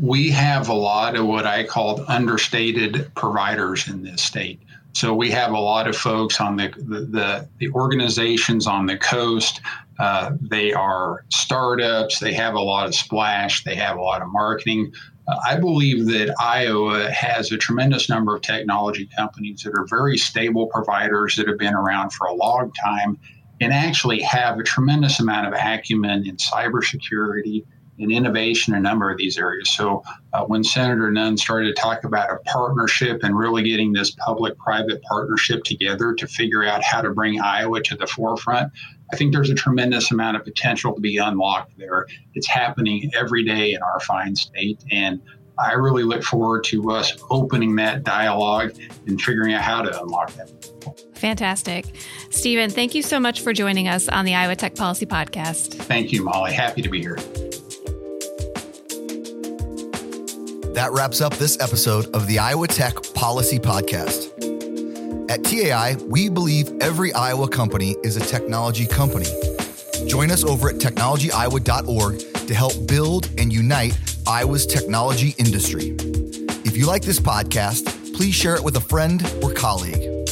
we 0.00 0.30
have 0.30 0.68
a 0.68 0.74
lot 0.74 1.16
of 1.16 1.26
what 1.26 1.46
I 1.46 1.64
call 1.64 2.04
understated 2.08 3.10
providers 3.14 3.88
in 3.88 4.02
this 4.02 4.22
state. 4.22 4.60
So 4.94 5.14
we 5.14 5.30
have 5.30 5.52
a 5.52 5.58
lot 5.58 5.88
of 5.88 5.96
folks 5.96 6.40
on 6.40 6.56
the 6.56 6.68
the, 6.76 7.00
the, 7.00 7.48
the 7.58 7.68
organizations 7.70 8.66
on 8.66 8.86
the 8.86 8.96
coast. 8.96 9.60
Uh, 9.98 10.32
they 10.40 10.72
are 10.72 11.24
startups. 11.30 12.18
They 12.18 12.32
have 12.34 12.54
a 12.54 12.60
lot 12.60 12.86
of 12.86 12.94
splash. 12.94 13.64
They 13.64 13.74
have 13.76 13.96
a 13.96 14.02
lot 14.02 14.22
of 14.22 14.28
marketing. 14.28 14.92
Uh, 15.28 15.36
I 15.46 15.56
believe 15.56 16.06
that 16.06 16.34
Iowa 16.40 17.10
has 17.10 17.52
a 17.52 17.58
tremendous 17.58 18.08
number 18.08 18.34
of 18.34 18.42
technology 18.42 19.08
companies 19.16 19.62
that 19.62 19.74
are 19.78 19.86
very 19.88 20.18
stable 20.18 20.66
providers 20.66 21.36
that 21.36 21.46
have 21.46 21.58
been 21.58 21.74
around 21.74 22.12
for 22.12 22.26
a 22.26 22.34
long 22.34 22.72
time 22.72 23.18
and 23.62 23.72
actually 23.72 24.20
have 24.20 24.58
a 24.58 24.62
tremendous 24.64 25.20
amount 25.20 25.46
of 25.46 25.52
acumen 25.52 26.26
in 26.26 26.36
cybersecurity 26.36 27.64
and 27.98 28.10
innovation 28.10 28.74
in 28.74 28.78
a 28.78 28.82
number 28.82 29.08
of 29.08 29.18
these 29.18 29.38
areas. 29.38 29.70
So 29.70 30.02
uh, 30.32 30.44
when 30.46 30.64
Senator 30.64 31.10
Nunn 31.12 31.36
started 31.36 31.76
to 31.76 31.80
talk 31.80 32.02
about 32.02 32.30
a 32.30 32.38
partnership 32.50 33.20
and 33.22 33.36
really 33.36 33.62
getting 33.62 33.92
this 33.92 34.10
public-private 34.12 35.02
partnership 35.02 35.62
together 35.62 36.12
to 36.14 36.26
figure 36.26 36.64
out 36.64 36.82
how 36.82 37.02
to 37.02 37.10
bring 37.10 37.40
Iowa 37.40 37.80
to 37.82 37.96
the 37.96 38.06
forefront, 38.06 38.72
I 39.12 39.16
think 39.16 39.32
there's 39.32 39.50
a 39.50 39.54
tremendous 39.54 40.10
amount 40.10 40.38
of 40.38 40.44
potential 40.44 40.94
to 40.94 41.00
be 41.00 41.18
unlocked 41.18 41.76
there. 41.78 42.06
It's 42.34 42.48
happening 42.48 43.10
every 43.16 43.44
day 43.44 43.74
in 43.74 43.82
our 43.82 44.00
fine 44.00 44.34
state, 44.34 44.82
and 44.90 45.20
I 45.58 45.72
really 45.72 46.02
look 46.02 46.22
forward 46.22 46.64
to 46.64 46.90
us 46.90 47.16
opening 47.30 47.76
that 47.76 48.04
dialogue 48.04 48.74
and 49.06 49.20
figuring 49.20 49.54
out 49.54 49.62
how 49.62 49.82
to 49.82 50.02
unlock 50.02 50.32
that. 50.34 50.50
Fantastic. 51.14 51.86
Stephen, 52.30 52.70
thank 52.70 52.94
you 52.94 53.02
so 53.02 53.20
much 53.20 53.42
for 53.42 53.52
joining 53.52 53.86
us 53.86 54.08
on 54.08 54.24
the 54.24 54.34
Iowa 54.34 54.56
Tech 54.56 54.74
Policy 54.74 55.06
Podcast. 55.06 55.74
Thank 55.74 56.12
you, 56.12 56.24
Molly. 56.24 56.52
Happy 56.52 56.82
to 56.82 56.88
be 56.88 57.00
here. 57.00 57.16
That 60.74 60.90
wraps 60.92 61.20
up 61.20 61.34
this 61.34 61.60
episode 61.60 62.06
of 62.14 62.26
the 62.26 62.38
Iowa 62.38 62.66
Tech 62.66 62.94
Policy 63.14 63.58
Podcast. 63.58 64.30
At 65.30 65.44
TAI, 65.44 65.96
we 66.06 66.28
believe 66.28 66.72
every 66.80 67.12
Iowa 67.12 67.48
company 67.48 67.94
is 68.02 68.16
a 68.16 68.20
technology 68.20 68.86
company. 68.86 69.26
Join 70.08 70.30
us 70.30 70.44
over 70.44 70.70
at 70.70 70.76
technologyiowA.org 70.76 72.46
to 72.46 72.54
help 72.54 72.86
build 72.86 73.30
and 73.38 73.52
unite 73.52 73.96
Iowa's 74.26 74.66
technology 74.66 75.34
industry. 75.38 75.96
If 76.64 76.76
you 76.76 76.86
like 76.86 77.02
this 77.02 77.18
podcast, 77.18 78.14
please 78.14 78.34
share 78.34 78.54
it 78.54 78.62
with 78.62 78.76
a 78.76 78.80
friend 78.80 79.22
or 79.42 79.52
colleague. 79.52 80.28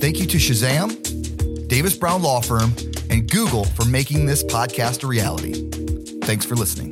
Thank 0.00 0.18
you 0.18 0.26
to 0.26 0.36
Shazam, 0.36 1.68
Davis 1.68 1.96
Brown 1.96 2.22
Law 2.22 2.40
Firm, 2.40 2.74
and 3.10 3.30
Google 3.30 3.64
for 3.64 3.84
making 3.84 4.26
this 4.26 4.44
podcast 4.44 5.04
a 5.04 5.06
reality. 5.06 5.54
Thanks 6.20 6.44
for 6.44 6.54
listening. 6.54 6.91